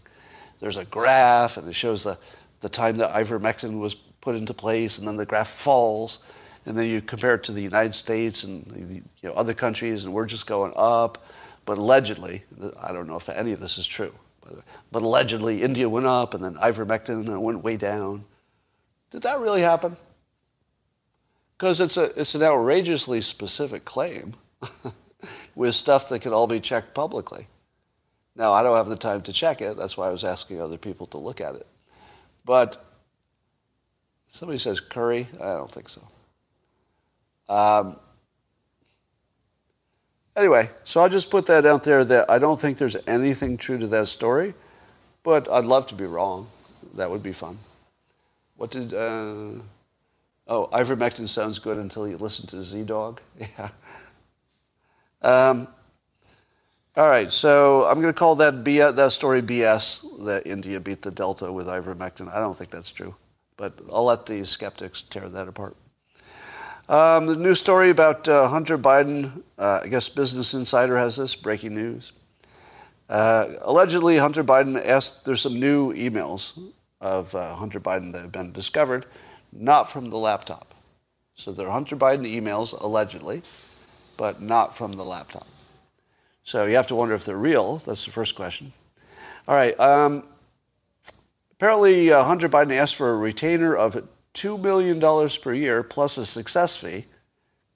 [0.59, 2.17] There's a graph, and it shows the,
[2.61, 6.23] the time that ivermectin was put into place, and then the graph falls,
[6.65, 10.13] and then you compare it to the United States and you know, other countries, and
[10.13, 11.25] we're just going up.
[11.65, 12.43] But allegedly,
[12.81, 14.13] I don't know if any of this is true,
[14.91, 18.25] but allegedly India went up, and then ivermectin went way down.
[19.11, 19.97] Did that really happen?
[21.57, 24.35] Because it's, it's an outrageously specific claim.
[25.55, 27.47] with stuff that can all be checked publicly.
[28.35, 29.77] Now, I don't have the time to check it.
[29.77, 31.65] That's why I was asking other people to look at it.
[32.43, 32.83] But
[34.29, 35.27] somebody says curry.
[35.35, 36.01] I don't think so.
[37.47, 37.97] Um,
[40.35, 43.77] anyway, so I'll just put that out there that I don't think there's anything true
[43.77, 44.53] to that story,
[45.23, 46.47] but I'd love to be wrong.
[46.95, 47.57] That would be fun.
[48.57, 49.59] What did, uh,
[50.47, 53.19] oh, ivermectin sounds good until you listen to ZDogg.
[53.57, 53.69] Yeah.
[55.21, 55.67] Um,
[56.95, 61.01] all right, so I'm going to call that BS, that story BS that India beat
[61.01, 62.33] the Delta with ivermectin.
[62.33, 63.13] I don't think that's true,
[63.57, 65.75] but I'll let the skeptics tear that apart.
[66.87, 71.35] Um, the news story about uh, Hunter Biden, uh, I guess Business Insider has this
[71.35, 72.11] breaking news.
[73.09, 76.59] Uh, allegedly, Hunter Biden asked, there's some new emails
[77.01, 79.05] of uh, Hunter Biden that have been discovered,
[79.51, 80.73] not from the laptop.
[81.35, 83.41] So they're Hunter Biden emails, allegedly
[84.17, 85.47] but not from the laptop.
[86.43, 87.77] So you have to wonder if they're real.
[87.77, 88.71] That's the first question.
[89.47, 89.77] All right.
[89.79, 90.27] Um,
[91.53, 94.99] apparently, uh, Hunter Biden asked for a retainer of $2 million
[95.41, 97.05] per year plus a success fee,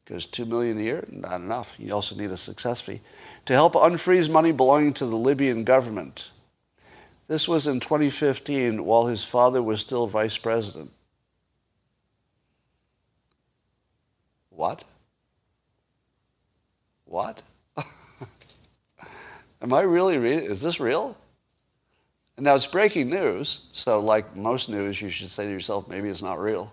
[0.04, 1.74] because $2 million a year, not enough.
[1.80, 3.02] You also need a success fee,
[3.46, 6.32] to help unfreeze money belonging to the Libyan government.
[7.28, 10.92] This was in 2015 while his father was still vice president.
[14.50, 14.84] What?
[17.06, 17.42] What?
[19.62, 20.46] Am I really reading?
[20.46, 21.16] Is this real?
[22.40, 26.22] Now it's breaking news, so like most news, you should say to yourself, maybe it's
[26.22, 26.72] not real.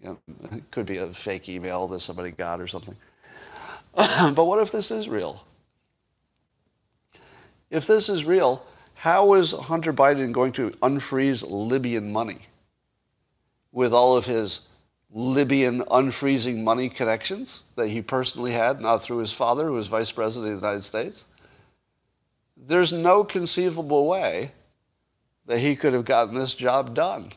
[0.00, 2.96] You know, it could be a fake email that somebody got or something.
[3.94, 5.44] but what if this is real?
[7.70, 12.38] If this is real, how is Hunter Biden going to unfreeze Libyan money
[13.72, 14.68] with all of his
[15.12, 20.12] Libyan unfreezing money connections that he personally had, not through his father, who was vice
[20.12, 21.24] president of the United States.
[22.56, 24.52] There's no conceivable way
[25.46, 27.32] that he could have gotten this job done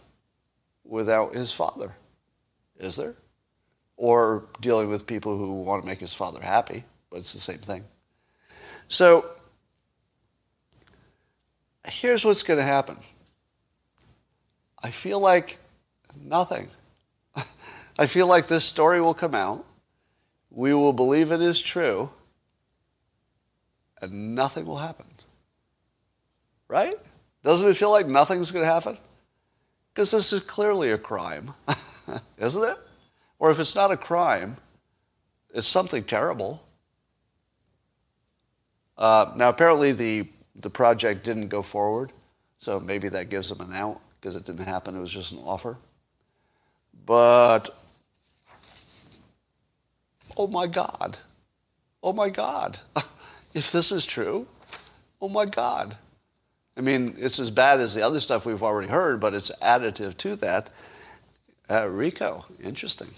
[0.83, 1.95] without his father,
[2.77, 3.15] is there?
[3.97, 7.59] Or dealing with people who want to make his father happy, but it's the same
[7.59, 7.83] thing.
[8.87, 9.29] So
[11.85, 12.97] here's what's going to happen.
[14.81, 15.59] I feel like
[16.19, 16.69] nothing.
[17.99, 19.65] I feel like this story will come out.
[20.49, 22.09] We will believe it is true.
[24.01, 25.05] And nothing will happen.
[26.67, 26.95] Right?
[27.43, 28.97] Doesn't it feel like nothing's going to happen?
[29.93, 31.53] Because this is clearly a crime,
[32.37, 32.77] isn't it?
[33.39, 34.57] Or if it's not a crime,
[35.53, 36.63] it's something terrible.
[38.97, 42.11] Uh, now, apparently, the, the project didn't go forward,
[42.57, 44.95] so maybe that gives them an out because it didn't happen.
[44.95, 45.77] It was just an offer.
[47.05, 47.69] But,
[50.35, 51.17] oh my God.
[52.03, 52.79] Oh my God.
[53.53, 54.47] if this is true,
[55.21, 55.95] oh my God.
[56.79, 60.15] I mean, it's as bad as the other stuff we've already heard, but it's additive
[60.19, 60.69] to that.
[61.69, 63.09] Uh, RICO, interesting.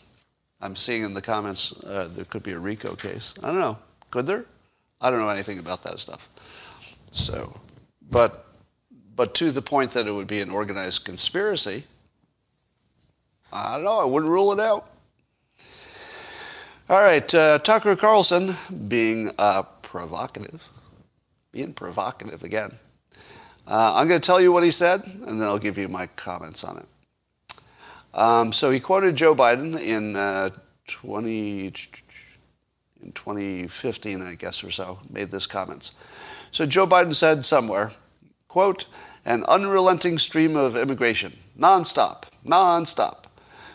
[0.61, 3.35] I'm seeing in the comments uh, there could be a RICO case.
[3.43, 3.77] I don't know.
[4.09, 4.45] Could there?
[4.99, 6.27] I don't know anything about that stuff.
[7.11, 7.55] So,
[8.09, 8.47] but,
[9.15, 11.83] but to the point that it would be an organized conspiracy,
[13.53, 13.99] I don't know.
[13.99, 14.89] I wouldn't rule it out.
[16.89, 18.55] All right, uh, Tucker Carlson
[18.87, 20.63] being uh, provocative,
[21.51, 22.79] being provocative again.
[23.71, 26.07] Uh, I'm going to tell you what he said, and then I'll give you my
[26.07, 27.57] comments on it.
[28.13, 30.49] Um, so he quoted Joe Biden in uh,
[30.87, 31.67] 20,
[33.01, 35.93] in 2015, I guess, or so, made this comments.
[36.51, 37.91] So Joe Biden said somewhere,
[38.49, 38.87] quote,
[39.23, 43.23] an unrelenting stream of immigration, nonstop, nonstop.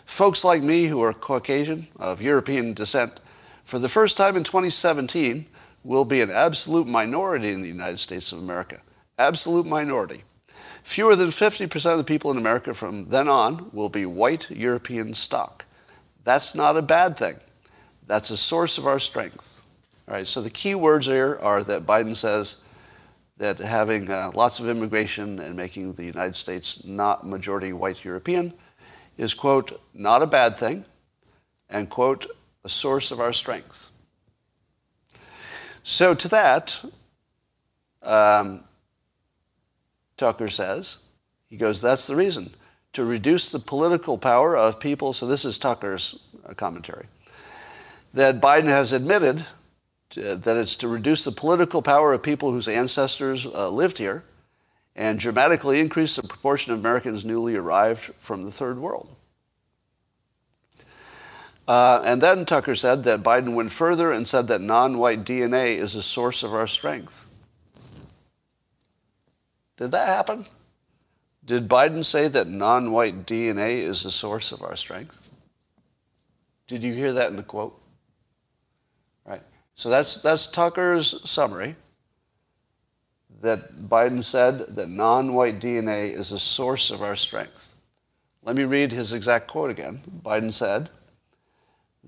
[0.04, 3.18] Folks like me who are Caucasian, of European descent,
[3.64, 5.46] for the first time in 2017,
[5.84, 8.82] will be an absolute minority in the United States of America
[9.18, 10.24] absolute minority.
[10.82, 15.14] Fewer than 50% of the people in America from then on will be white European
[15.14, 15.64] stock.
[16.24, 17.36] That's not a bad thing.
[18.06, 19.62] That's a source of our strength.
[20.08, 22.62] All right, so the key words here are that Biden says
[23.38, 28.54] that having uh, lots of immigration and making the United States not majority white European
[29.18, 30.84] is, quote, not a bad thing,
[31.68, 32.26] and, quote,
[32.64, 33.90] a source of our strength.
[35.82, 36.80] So to that,
[38.02, 38.62] um,
[40.16, 40.98] Tucker says.
[41.48, 42.50] He goes, that's the reason.
[42.94, 47.06] To reduce the political power of people, so this is Tucker's uh, commentary,
[48.14, 49.44] that Biden has admitted
[50.10, 54.24] to, that it's to reduce the political power of people whose ancestors uh, lived here
[54.94, 59.14] and dramatically increase the proportion of Americans newly arrived from the third world.
[61.68, 65.76] Uh, and then Tucker said that Biden went further and said that non white DNA
[65.76, 67.25] is a source of our strength.
[69.76, 70.46] Did that happen?
[71.44, 75.16] Did Biden say that non white DNA is the source of our strength?
[76.66, 77.80] Did you hear that in the quote?
[79.24, 79.42] Right.
[79.76, 81.76] So that's, that's Tucker's summary
[83.42, 87.74] that Biden said that non white DNA is the source of our strength.
[88.42, 90.02] Let me read his exact quote again.
[90.24, 90.90] Biden said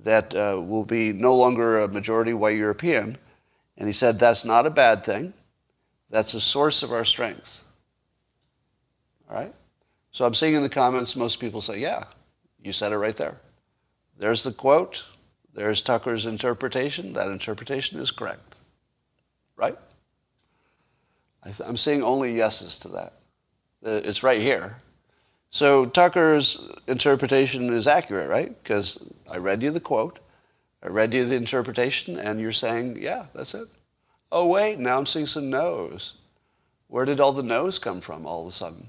[0.05, 3.19] that uh, we'll be no longer a majority white European.
[3.77, 5.33] And he said that's not a bad thing.
[6.11, 7.63] That's the source of our strength.
[9.29, 9.55] All right?
[10.13, 12.05] So I'm seeing in the comments most people say, yeah,
[12.63, 13.37] you said it right there.
[14.19, 15.05] There's the quote.
[15.55, 17.13] There's Tucker's interpretation.
[17.13, 18.57] That interpretation is correct.
[19.57, 19.77] Right?
[21.65, 23.13] I'm seeing only yeses to that.
[23.85, 24.77] Uh, it's right here.
[25.51, 28.61] So Tucker's interpretation is accurate, right?
[28.63, 30.21] Because I read you the quote,
[30.83, 33.69] I read you the interpretation, and you're saying, yeah, that's it.
[34.31, 36.15] Oh, wait, now I'm seeing some no's.
[36.89, 38.89] Where did all the no's come from all of a sudden?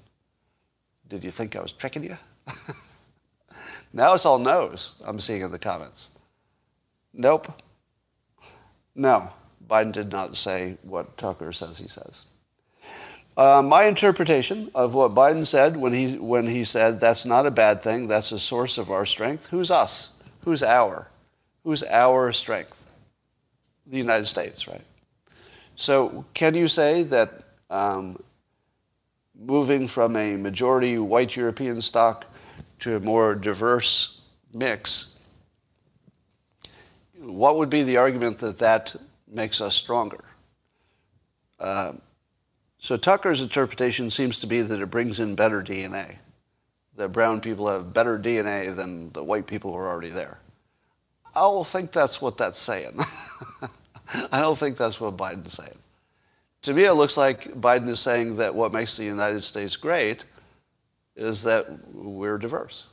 [1.07, 2.17] Did you think I was tricking you?
[3.93, 6.09] now it's all no's I'm seeing in the comments.
[7.13, 7.61] Nope.
[8.95, 9.31] No,
[9.67, 12.25] Biden did not say what Tucker says he says.
[13.37, 17.51] Uh, my interpretation of what Biden said when he, when he said that's not a
[17.51, 19.47] bad thing, that's a source of our strength.
[19.47, 20.13] Who's us?
[20.43, 21.07] Who's our?
[21.63, 22.83] Who's our strength?
[23.87, 24.81] The United States, right?
[25.79, 28.21] So, can you say that um,
[29.33, 32.25] moving from a majority white European stock
[32.81, 34.19] to a more diverse
[34.53, 35.17] mix,
[37.17, 38.93] what would be the argument that that
[39.25, 40.19] makes us stronger?
[41.61, 41.93] Uh,
[42.77, 46.17] so Tucker's interpretation seems to be that it brings in better DNA,
[46.97, 50.39] that brown people have better DNA than the white people who are already there.
[51.33, 52.99] I don't think that's what that's saying.
[54.31, 55.77] I don't think that's what Biden's saying.
[56.63, 60.25] To me, it looks like Biden is saying that what makes the United States great
[61.15, 62.85] is that we're diverse.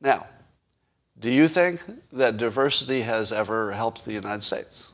[0.00, 0.26] Now,
[1.18, 1.80] do you think
[2.12, 4.92] that diversity has ever helped the United States?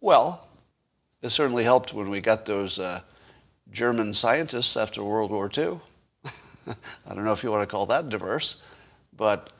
[0.00, 0.46] Well,
[1.22, 3.00] it certainly helped when we got those uh,
[3.72, 5.80] German scientists after World War II.
[6.66, 8.62] I don't know if you want to call that diverse,
[9.16, 9.52] but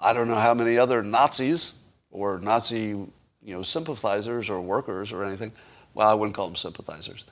[0.00, 1.83] I don't know how many other Nazis
[2.14, 2.80] or Nazi
[3.44, 5.52] you know, sympathizers or workers or anything.
[5.92, 7.24] Well, I wouldn't call them sympathizers.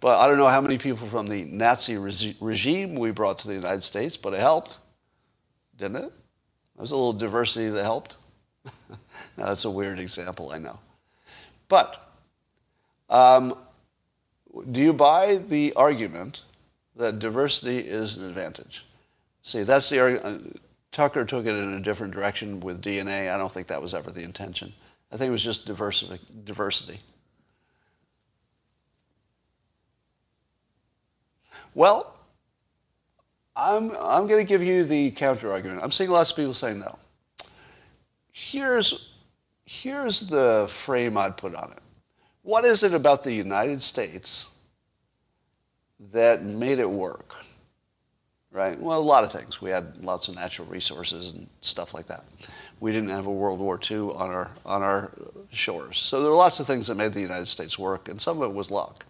[0.00, 3.48] But I don't know how many people from the Nazi re- regime we brought to
[3.48, 4.78] the United States, but it helped,
[5.78, 6.12] didn't it?
[6.74, 8.16] There was a little diversity that helped.
[9.38, 10.78] now, that's a weird example, I know.
[11.68, 12.04] But
[13.08, 13.56] um,
[14.70, 16.42] do you buy the argument
[16.96, 18.84] that diversity is an advantage?
[19.42, 20.60] See, that's the argument.
[20.94, 23.28] Tucker took it in a different direction with DNA.
[23.28, 24.72] I don't think that was ever the intention.
[25.10, 26.20] I think it was just diversity.
[26.44, 27.00] diversity.
[31.74, 32.14] Well,
[33.56, 35.80] I'm, I'm going to give you the counter argument.
[35.82, 36.96] I'm seeing lots of people saying no.
[38.30, 39.14] Here's,
[39.64, 41.82] here's the frame I'd put on it.
[42.42, 44.48] What is it about the United States
[46.12, 47.43] that made it work?
[48.54, 48.80] Right?
[48.80, 49.60] Well, a lot of things.
[49.60, 52.22] We had lots of natural resources and stuff like that.
[52.78, 55.10] We didn't have a World War II on our, on our
[55.50, 55.98] shores.
[55.98, 58.48] So there were lots of things that made the United States work, and some of
[58.48, 59.06] it was luck.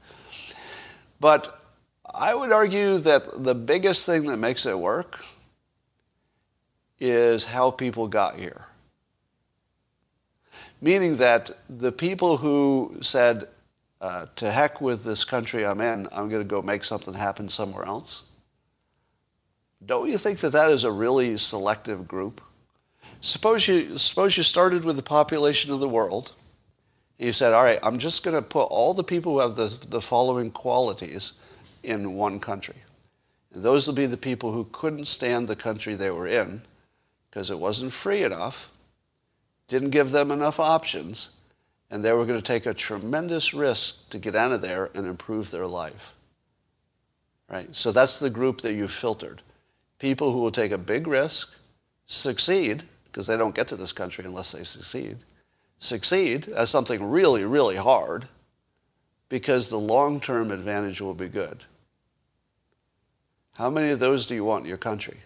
[1.20, 1.60] But
[2.06, 5.22] I would argue that the biggest thing that makes it work
[6.98, 8.64] is how people got here.
[10.80, 13.48] Meaning that the people who said,
[14.00, 17.50] uh, to heck with this country I'm in, I'm going to go make something happen
[17.50, 18.30] somewhere else.
[19.86, 22.40] Don't you think that that is a really selective group?
[23.20, 26.32] Suppose you, suppose you started with the population of the world.
[27.18, 29.56] And you said, all right, I'm just going to put all the people who have
[29.56, 31.34] the, the following qualities
[31.82, 32.76] in one country.
[33.52, 36.62] And those will be the people who couldn't stand the country they were in
[37.30, 38.70] because it wasn't free enough
[39.68, 41.32] didn't give them enough options,
[41.90, 45.06] and they were going to take a tremendous risk to get out of there and
[45.06, 46.12] improve their life.
[47.48, 47.74] Right?
[47.74, 49.42] So that's the group that you filtered.
[49.98, 51.54] People who will take a big risk,
[52.06, 55.18] succeed, because they don't get to this country unless they succeed,
[55.78, 58.28] succeed as something really, really hard,
[59.28, 61.64] because the long-term advantage will be good.
[63.54, 65.18] How many of those do you want in your country?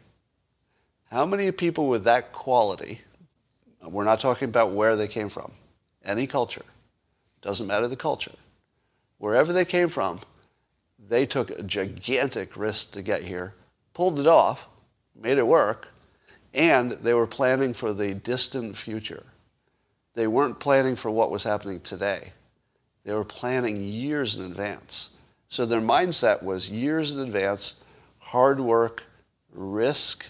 [1.11, 3.01] How many people with that quality
[3.89, 5.53] we're not talking about where they came from.
[6.05, 6.65] Any culture.
[7.43, 8.35] Doesn't matter the culture.
[9.19, 10.21] Wherever they came from,
[10.99, 13.55] they took a gigantic risk to get here,
[13.99, 14.69] pulled it off,
[15.21, 15.89] made it work,
[16.55, 19.25] and they were planning for the distant future.
[20.15, 22.33] They weren't planning for what was happening today.
[23.05, 25.17] They were planning years in advance.
[25.49, 27.83] So their mindset was years in advance,
[28.19, 29.03] hard work,
[29.53, 30.27] risk,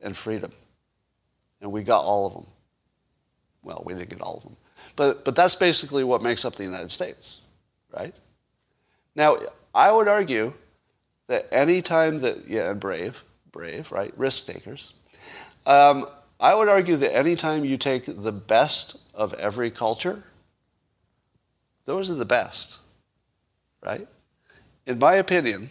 [0.00, 0.52] and freedom
[1.62, 2.46] and we got all of them.
[3.62, 4.56] Well, we didn't get all of them.
[4.96, 7.40] But, but that's basically what makes up the United States,
[7.96, 8.14] right?
[9.14, 9.38] Now,
[9.74, 10.52] I would argue
[11.32, 14.92] that any time that, yeah, and brave, brave, right, risk takers.
[15.64, 16.06] Um,
[16.38, 20.24] I would argue that any time you take the best of every culture,
[21.86, 22.80] those are the best,
[23.82, 24.06] right?
[24.86, 25.70] In my opinion,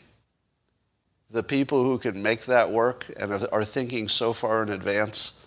[1.30, 5.46] the people who can make that work and are thinking so far in advance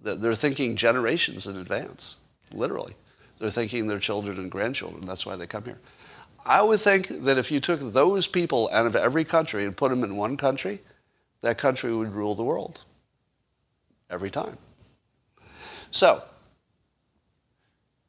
[0.00, 2.18] that they're thinking generations in advance,
[2.52, 2.94] literally.
[3.40, 5.04] They're thinking their children and grandchildren.
[5.06, 5.80] That's why they come here.
[6.46, 9.90] I would think that if you took those people out of every country and put
[9.90, 10.80] them in one country,
[11.40, 12.82] that country would rule the world
[14.08, 14.56] every time.
[15.90, 16.22] So,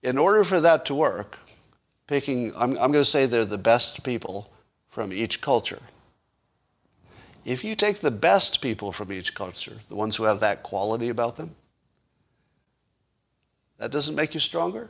[0.03, 1.39] in order for that to work,
[2.05, 4.51] picking, I'm, I'm going to say they're the best people
[4.87, 5.81] from each culture.
[7.43, 11.09] If you take the best people from each culture, the ones who have that quality
[11.09, 11.55] about them,
[13.79, 14.89] that doesn't make you stronger?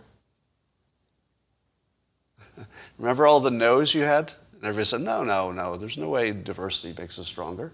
[2.98, 4.34] Remember all the no's you had?
[4.54, 7.72] And everybody said, no, no, no, there's no way diversity makes us stronger.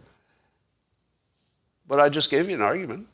[1.87, 3.07] But I just gave you an argument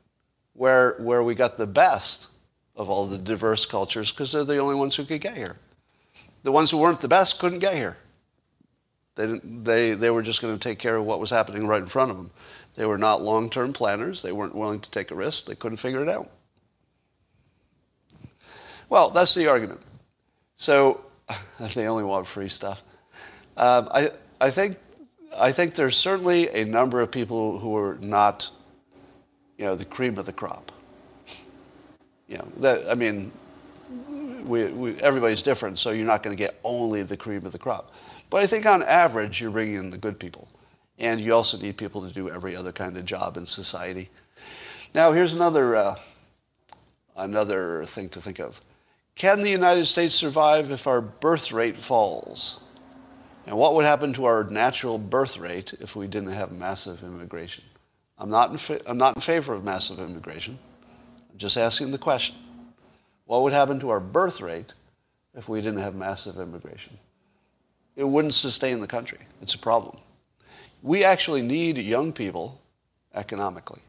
[0.53, 2.27] where, where we got the best
[2.75, 5.57] of all the diverse cultures because they're the only ones who could get here.
[6.43, 7.97] The ones who weren't the best couldn't get here.
[9.15, 11.87] They, they, they were just going to take care of what was happening right in
[11.87, 12.31] front of them.
[12.75, 14.21] They were not long-term planners.
[14.21, 15.45] They weren't willing to take a risk.
[15.45, 16.31] They couldn't figure it out.
[18.87, 19.81] Well, that's the argument.
[20.55, 21.01] So
[21.75, 22.83] they only want free stuff.
[23.57, 24.77] Um, I, I, think,
[25.37, 28.49] I think there's certainly a number of people who are not,
[29.57, 30.71] you know, the cream of the crop.
[32.27, 33.31] You know, that, I mean,
[34.43, 37.59] we, we, everybody's different, so you're not going to get only the cream of the
[37.59, 37.91] crop.
[38.29, 40.47] But I think on average, you're bringing in the good people.
[40.99, 44.09] And you also need people to do every other kind of job in society.
[44.93, 45.95] Now, here's another, uh,
[47.15, 48.59] another thing to think of.
[49.19, 52.61] Can the United States survive if our birth rate falls?
[53.45, 57.65] And what would happen to our natural birth rate if we didn't have massive immigration?
[58.17, 60.57] I'm not in, fa- I'm not in favor of massive immigration.
[61.29, 62.33] I'm just asking the question.
[63.25, 64.73] What would happen to our birth rate
[65.35, 66.97] if we didn't have massive immigration?
[67.97, 69.19] It wouldn't sustain the country.
[69.41, 69.97] It's a problem.
[70.81, 72.57] We actually need young people
[73.13, 73.81] economically.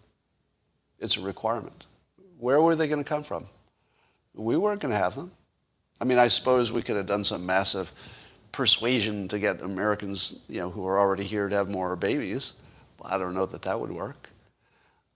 [0.98, 1.84] It's a requirement.
[2.40, 3.46] Where were they going to come from?
[4.40, 5.32] We weren't going to have them.
[6.00, 7.92] I mean, I suppose we could have done some massive
[8.52, 12.54] persuasion to get Americans, you know, who are already here to have more babies.
[13.04, 14.30] I don't know that that would work.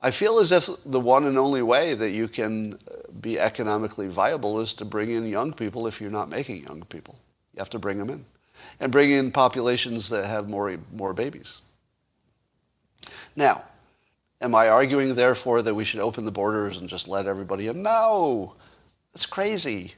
[0.01, 4.09] I feel as if the one and only way that you can uh, be economically
[4.09, 7.17] viable is to bring in young people if you're not making young people.
[7.55, 8.27] You have to bring them in.
[8.79, 11.61] And bring in populations that have more, more babies.
[13.35, 13.65] Now,
[14.41, 17.83] am I arguing, therefore, that we should open the borders and just let everybody in?
[17.83, 18.55] No,
[19.15, 19.95] that's crazy.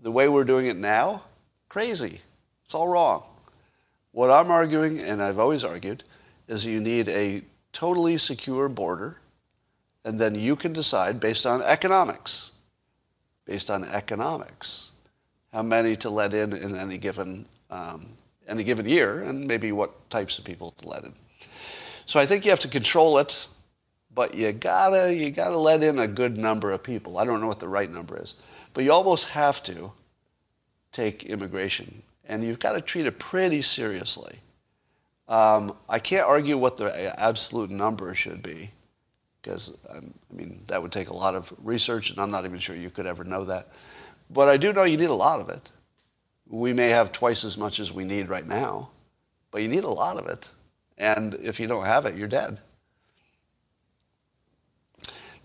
[0.00, 1.22] The way we're doing it now,
[1.68, 2.22] crazy.
[2.64, 3.22] It's all wrong.
[4.12, 6.04] What I'm arguing, and I've always argued,
[6.48, 9.18] is you need a totally secure border,
[10.04, 12.52] and then you can decide based on economics,
[13.44, 14.90] based on economics,
[15.52, 18.08] how many to let in in any given um,
[18.48, 21.12] any given year, and maybe what types of people to let in.
[22.06, 23.46] So I think you have to control it,
[24.14, 27.18] but you gotta you gotta let in a good number of people.
[27.18, 28.34] I don't know what the right number is,
[28.74, 29.92] but you almost have to
[30.92, 34.40] take immigration, and you've got to treat it pretty seriously.
[35.28, 38.72] Um, I can't argue what the absolute number should be,
[39.40, 42.58] because um, I mean that would take a lot of research, and I'm not even
[42.58, 43.68] sure you could ever know that.
[44.28, 45.70] But I do know you need a lot of it.
[46.48, 48.90] We may have twice as much as we need right now,
[49.52, 50.50] but you need a lot of it.
[50.98, 52.60] And if you don't have it, you're dead.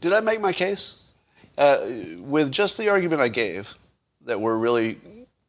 [0.05, 1.01] Did I make my case?
[1.57, 1.79] Uh,
[2.19, 3.73] with just the argument I gave,
[4.25, 4.99] that we're really,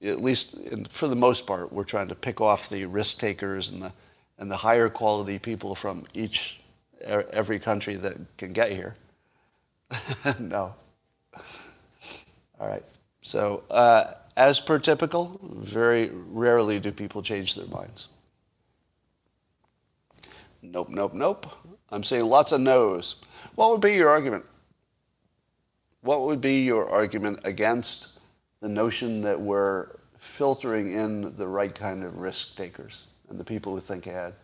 [0.02, 3.68] at least in, for the most part, we're trying to pick off the risk takers
[3.68, 3.92] and the,
[4.38, 6.58] and the higher quality people from each,
[7.04, 8.94] every country that can get here.
[10.40, 10.74] no.
[12.58, 12.82] All right.
[13.20, 18.08] So, uh, as per typical, very rarely do people change their minds.
[20.62, 21.46] Nope, nope, nope.
[21.90, 23.16] I'm saying lots of no's.
[23.56, 24.44] What would be your argument?
[26.02, 28.08] What would be your argument against
[28.60, 29.88] the notion that we're
[30.18, 34.34] filtering in the right kind of risk takers and the people who think ahead?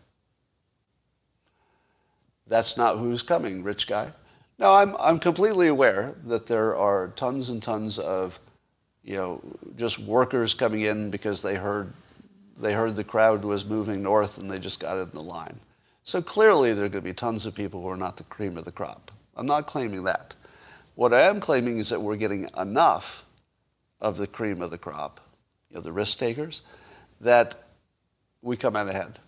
[2.47, 4.13] That's not who's coming, rich guy.
[4.59, 8.41] No, I'm, I'm completely aware that there are tons and tons of,
[9.05, 9.43] you know,
[9.77, 11.93] just workers coming in because they heard,
[12.59, 15.61] they heard the crowd was moving north and they just got in the line.
[16.05, 18.59] So clearly there are going to be tons of people who are not the cream
[18.59, 19.11] of the crop.
[19.37, 20.35] I'm not claiming that.
[20.95, 23.25] What I am claiming is that we're getting enough
[24.01, 25.21] of the cream of the crop,
[25.71, 26.63] you know, the risk takers,
[27.21, 27.55] that
[28.43, 29.21] we come out ahead.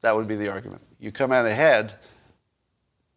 [0.00, 0.82] That would be the argument.
[0.98, 1.92] You come out ahead,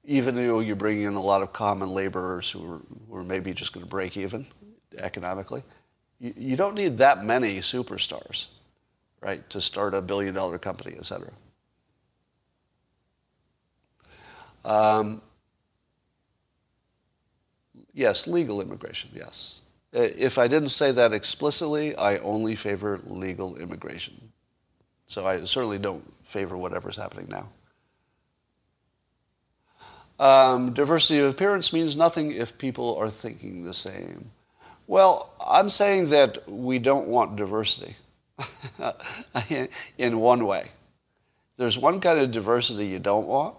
[0.04, 3.54] even though you're bringing in a lot of common laborers who are, who are maybe
[3.54, 4.46] just going to break even
[4.98, 5.64] economically.
[6.20, 8.48] You, you don't need that many superstars,
[9.22, 11.32] right, to start a billion dollar company, et cetera.
[14.66, 15.22] Um,
[17.94, 19.62] yes, legal immigration, yes.
[19.92, 24.32] If I didn't say that explicitly, I only favor legal immigration.
[25.06, 27.50] So I certainly don't favor whatever's happening now.
[30.20, 34.32] Um, diversity of appearance means nothing if people are thinking the same.
[34.88, 37.96] Well, I'm saying that we don't want diversity
[39.98, 40.70] in one way.
[41.58, 43.58] There's one kind of diversity you don't want,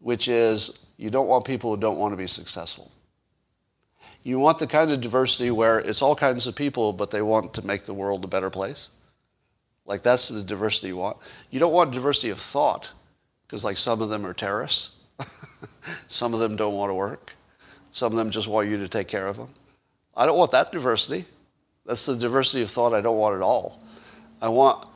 [0.00, 2.90] which is you don't want people who don't want to be successful.
[4.22, 7.54] You want the kind of diversity where it's all kinds of people, but they want
[7.54, 8.90] to make the world a better place.
[9.86, 11.16] Like that's the diversity you want.
[11.50, 12.92] You don't want diversity of thought,
[13.46, 14.96] because like some of them are terrorists.
[16.08, 17.32] some of them don't want to work.
[17.90, 19.48] Some of them just want you to take care of them.
[20.16, 21.24] I don't want that diversity.
[21.86, 23.80] That's the diversity of thought I don't want at all.
[24.42, 24.88] I want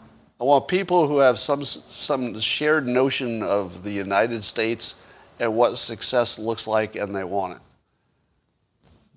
[0.42, 5.00] I want people who have some, some shared notion of the United States
[5.38, 7.62] and what success looks like, and they want it.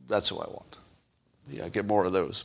[0.08, 0.78] That's who I want.
[1.50, 2.44] Yeah, get more of those.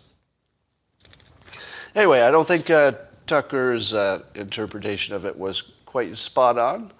[1.94, 2.92] Anyway, I don't think uh,
[3.26, 6.90] Tucker's uh, interpretation of it was quite spot on,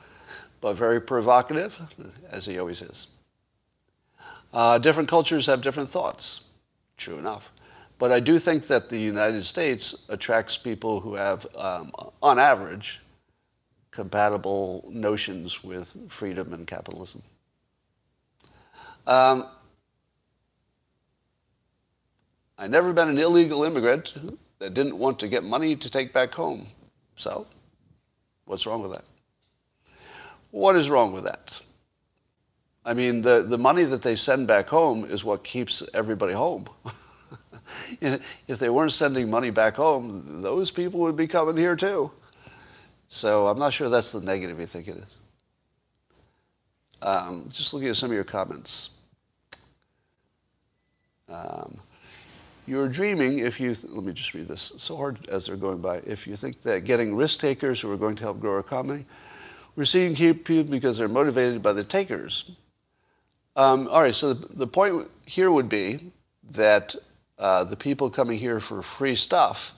[0.61, 1.81] but very provocative,
[2.31, 3.07] as he always is.
[4.53, 6.43] Uh, different cultures have different thoughts.
[6.99, 7.51] True enough.
[8.01, 11.93] But I do think that the United States attracts people who have, um,
[12.23, 12.99] on average,
[13.91, 17.23] compatible notions with freedom and capitalism.
[19.07, 19.47] Um,
[22.57, 24.15] I never been an illegal immigrant
[24.61, 26.69] that didn't want to get money to take back home.
[27.17, 27.47] So,
[28.47, 29.05] what's wrong with that?
[30.53, 31.53] What is wrong with that?
[32.83, 36.67] I mean, the, the money that they send back home is what keeps everybody home.
[38.01, 42.11] if they weren't sending money back home, those people would be coming here too.
[43.09, 45.19] So I'm not sure that's the negative you think it is.
[47.03, 48.91] Um, just looking at some of your comments.
[51.29, 51.79] Um,
[52.67, 55.81] you're dreaming if you, th- let me just read this, so hard as they're going
[55.81, 55.97] by.
[56.07, 59.07] If you think that getting risk takers who are going to help grow our economy,
[59.77, 62.51] we're seeing people because they're motivated by the takers.
[63.57, 66.13] Um, all right, so the, the, point here would be
[66.53, 66.95] that
[67.41, 69.75] uh, the people coming here for free stuff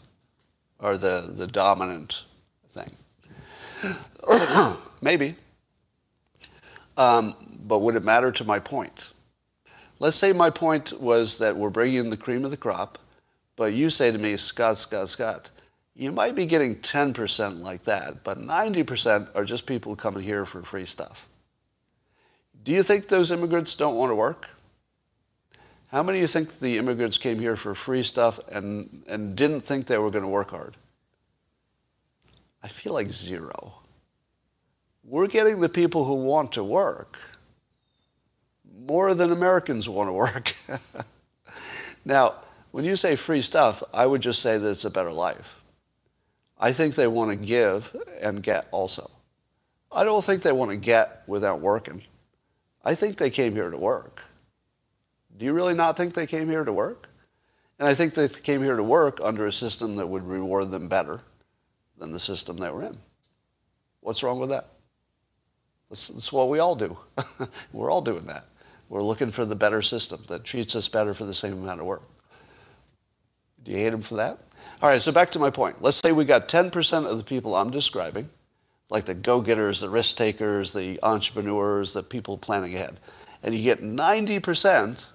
[0.81, 2.25] are the, the dominant
[2.75, 2.91] thing.
[5.01, 5.37] Maybe.
[6.97, 7.35] Um,
[7.65, 9.13] but would it matter to my point?
[10.01, 12.99] Let's say my point was that we're bringing the cream of the crop,
[13.55, 15.51] but you say to me, Scott, Scott, Scott,
[15.95, 20.63] you might be getting 10% like that, but 90% are just people coming here for
[20.63, 21.29] free stuff.
[22.65, 24.49] Do you think those immigrants don't want to work?
[25.93, 29.61] How many of you think the immigrants came here for free stuff and, and didn't
[29.61, 30.74] think they were going to work hard?
[32.62, 33.80] I feel like zero.
[35.05, 37.18] We're getting the people who want to work
[38.86, 40.55] more than Americans want to work.
[42.07, 42.36] now,
[42.70, 45.62] when you say free stuff, I would just say that it's a better life.
[46.59, 49.11] I think they want to give and get also.
[49.90, 52.01] I don't think they want to get without working.
[52.82, 54.22] I think they came here to work.
[55.43, 57.09] Do you really not think they came here to work?
[57.80, 60.86] And I think they came here to work under a system that would reward them
[60.86, 61.18] better
[61.99, 62.97] than the system they were in.
[64.03, 64.68] What's wrong with that?
[65.90, 66.97] That's, that's what we all do.
[67.72, 68.45] we're all doing that.
[68.88, 71.86] We're looking for the better system that treats us better for the same amount of
[71.86, 72.05] work.
[73.64, 74.38] Do you hate them for that?
[74.80, 75.82] All right, so back to my point.
[75.82, 78.30] Let's say we got 10% of the people I'm describing,
[78.90, 83.01] like the go-getters, the risk takers, the entrepreneurs, the people planning ahead.
[83.43, 85.07] And you get 90%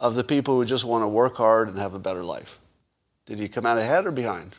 [0.00, 2.58] of the people who just want to work hard and have a better life.
[3.26, 4.56] Did you come out ahead or behind?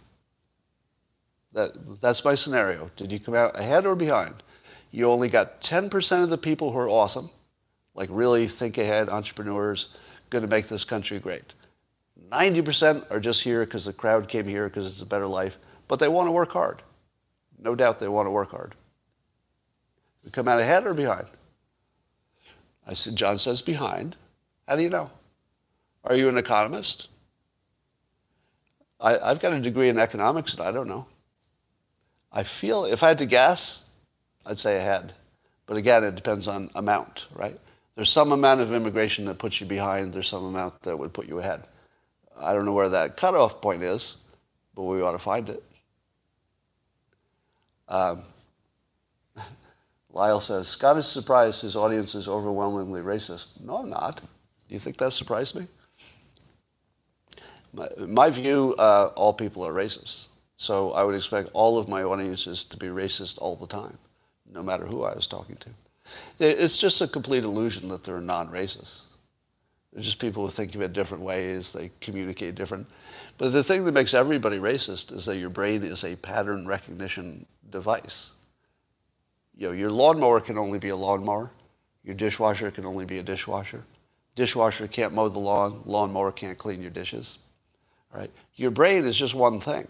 [1.52, 2.92] That, that's my scenario.
[2.96, 4.36] Did you come out ahead or behind?
[4.92, 7.32] You only got 10% of the people who are awesome,
[7.96, 9.90] like really think ahead entrepreneurs,
[10.30, 11.54] going to make this country great.
[12.30, 16.00] 90% are just here because the crowd came here because it's a better life, but
[16.00, 16.84] they want to work hard.
[17.60, 18.76] No doubt they want to work hard.
[20.24, 21.28] We come out ahead or behind?
[22.88, 24.16] I said, John says behind.
[24.68, 25.10] How do you know?
[26.04, 27.08] Are you an economist?
[29.00, 31.08] I, have got a degree in economics and I don't know.
[32.32, 33.86] I feel, if I had to guess,
[34.46, 35.14] I'd say ahead.
[35.66, 37.60] But again, it depends on amount, right?
[37.96, 40.14] There's some amount of immigration that puts you behind.
[40.14, 41.64] There's some amount that would put you ahead.
[42.40, 44.18] I don't know where that cutoff point is,
[44.76, 45.64] but we ought to find it.
[47.88, 48.24] Um,
[50.12, 53.60] Lyle says, Scott is surprised his audience is overwhelmingly racist.
[53.62, 54.18] No, I'm not.
[54.18, 55.68] Do you think that surprised me?
[57.74, 60.28] My, my view, uh, all people are racist.
[60.58, 63.98] So I would expect all of my audiences to be racist all the time,
[64.52, 65.70] no matter who I was talking to.
[66.40, 69.04] It's just a complete illusion that they're non-racist.
[69.94, 71.74] They're just people who think of it different ways.
[71.74, 72.88] They communicate different.
[73.38, 77.46] But the thing that makes everybody racist is that your brain is a pattern recognition
[77.70, 78.30] device.
[79.58, 81.52] You know, your lawnmower can only be a lawnmower.
[82.04, 83.84] Your dishwasher can only be a dishwasher.
[84.36, 85.82] Dishwasher can't mow the lawn.
[85.86, 87.40] Lawnmower can't clean your dishes.
[88.14, 88.32] Right?
[88.56, 89.88] Your brain is just one thing.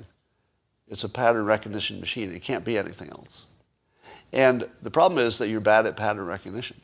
[0.88, 2.32] It's a pattern recognition machine.
[2.34, 3.48] It can't be anything else.
[4.34, 6.80] And the problem is that you're bad at pattern recognition.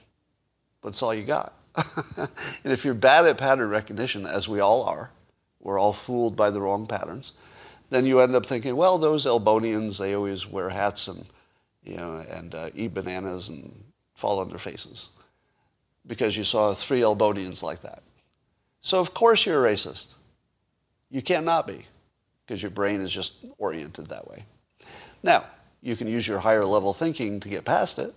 [0.81, 1.53] But it's all you got.
[2.17, 5.11] and if you're bad at pattern recognition, as we all are,
[5.59, 7.33] we're all fooled by the wrong patterns,
[7.89, 11.25] then you end up thinking, well, those Elbonians, they always wear hats and,
[11.83, 13.83] you know, and uh, eat bananas and
[14.15, 15.09] fall on their faces
[16.07, 18.01] because you saw three Elbonians like that.
[18.81, 20.15] So of course you're a racist.
[21.09, 21.85] You cannot be
[22.45, 24.45] because your brain is just oriented that way.
[25.23, 25.45] Now,
[25.81, 28.13] you can use your higher level thinking to get past it.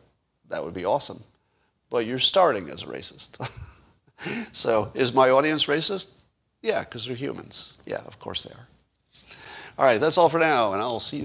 [0.48, 1.24] That would be awesome.
[1.88, 3.48] But you're starting as a racist.
[4.52, 6.12] so is my audience racist?
[6.62, 7.78] Yeah, because they're humans.
[7.86, 8.68] Yeah, of course they are.
[9.78, 11.18] All right, that's all for now, and I'll see you.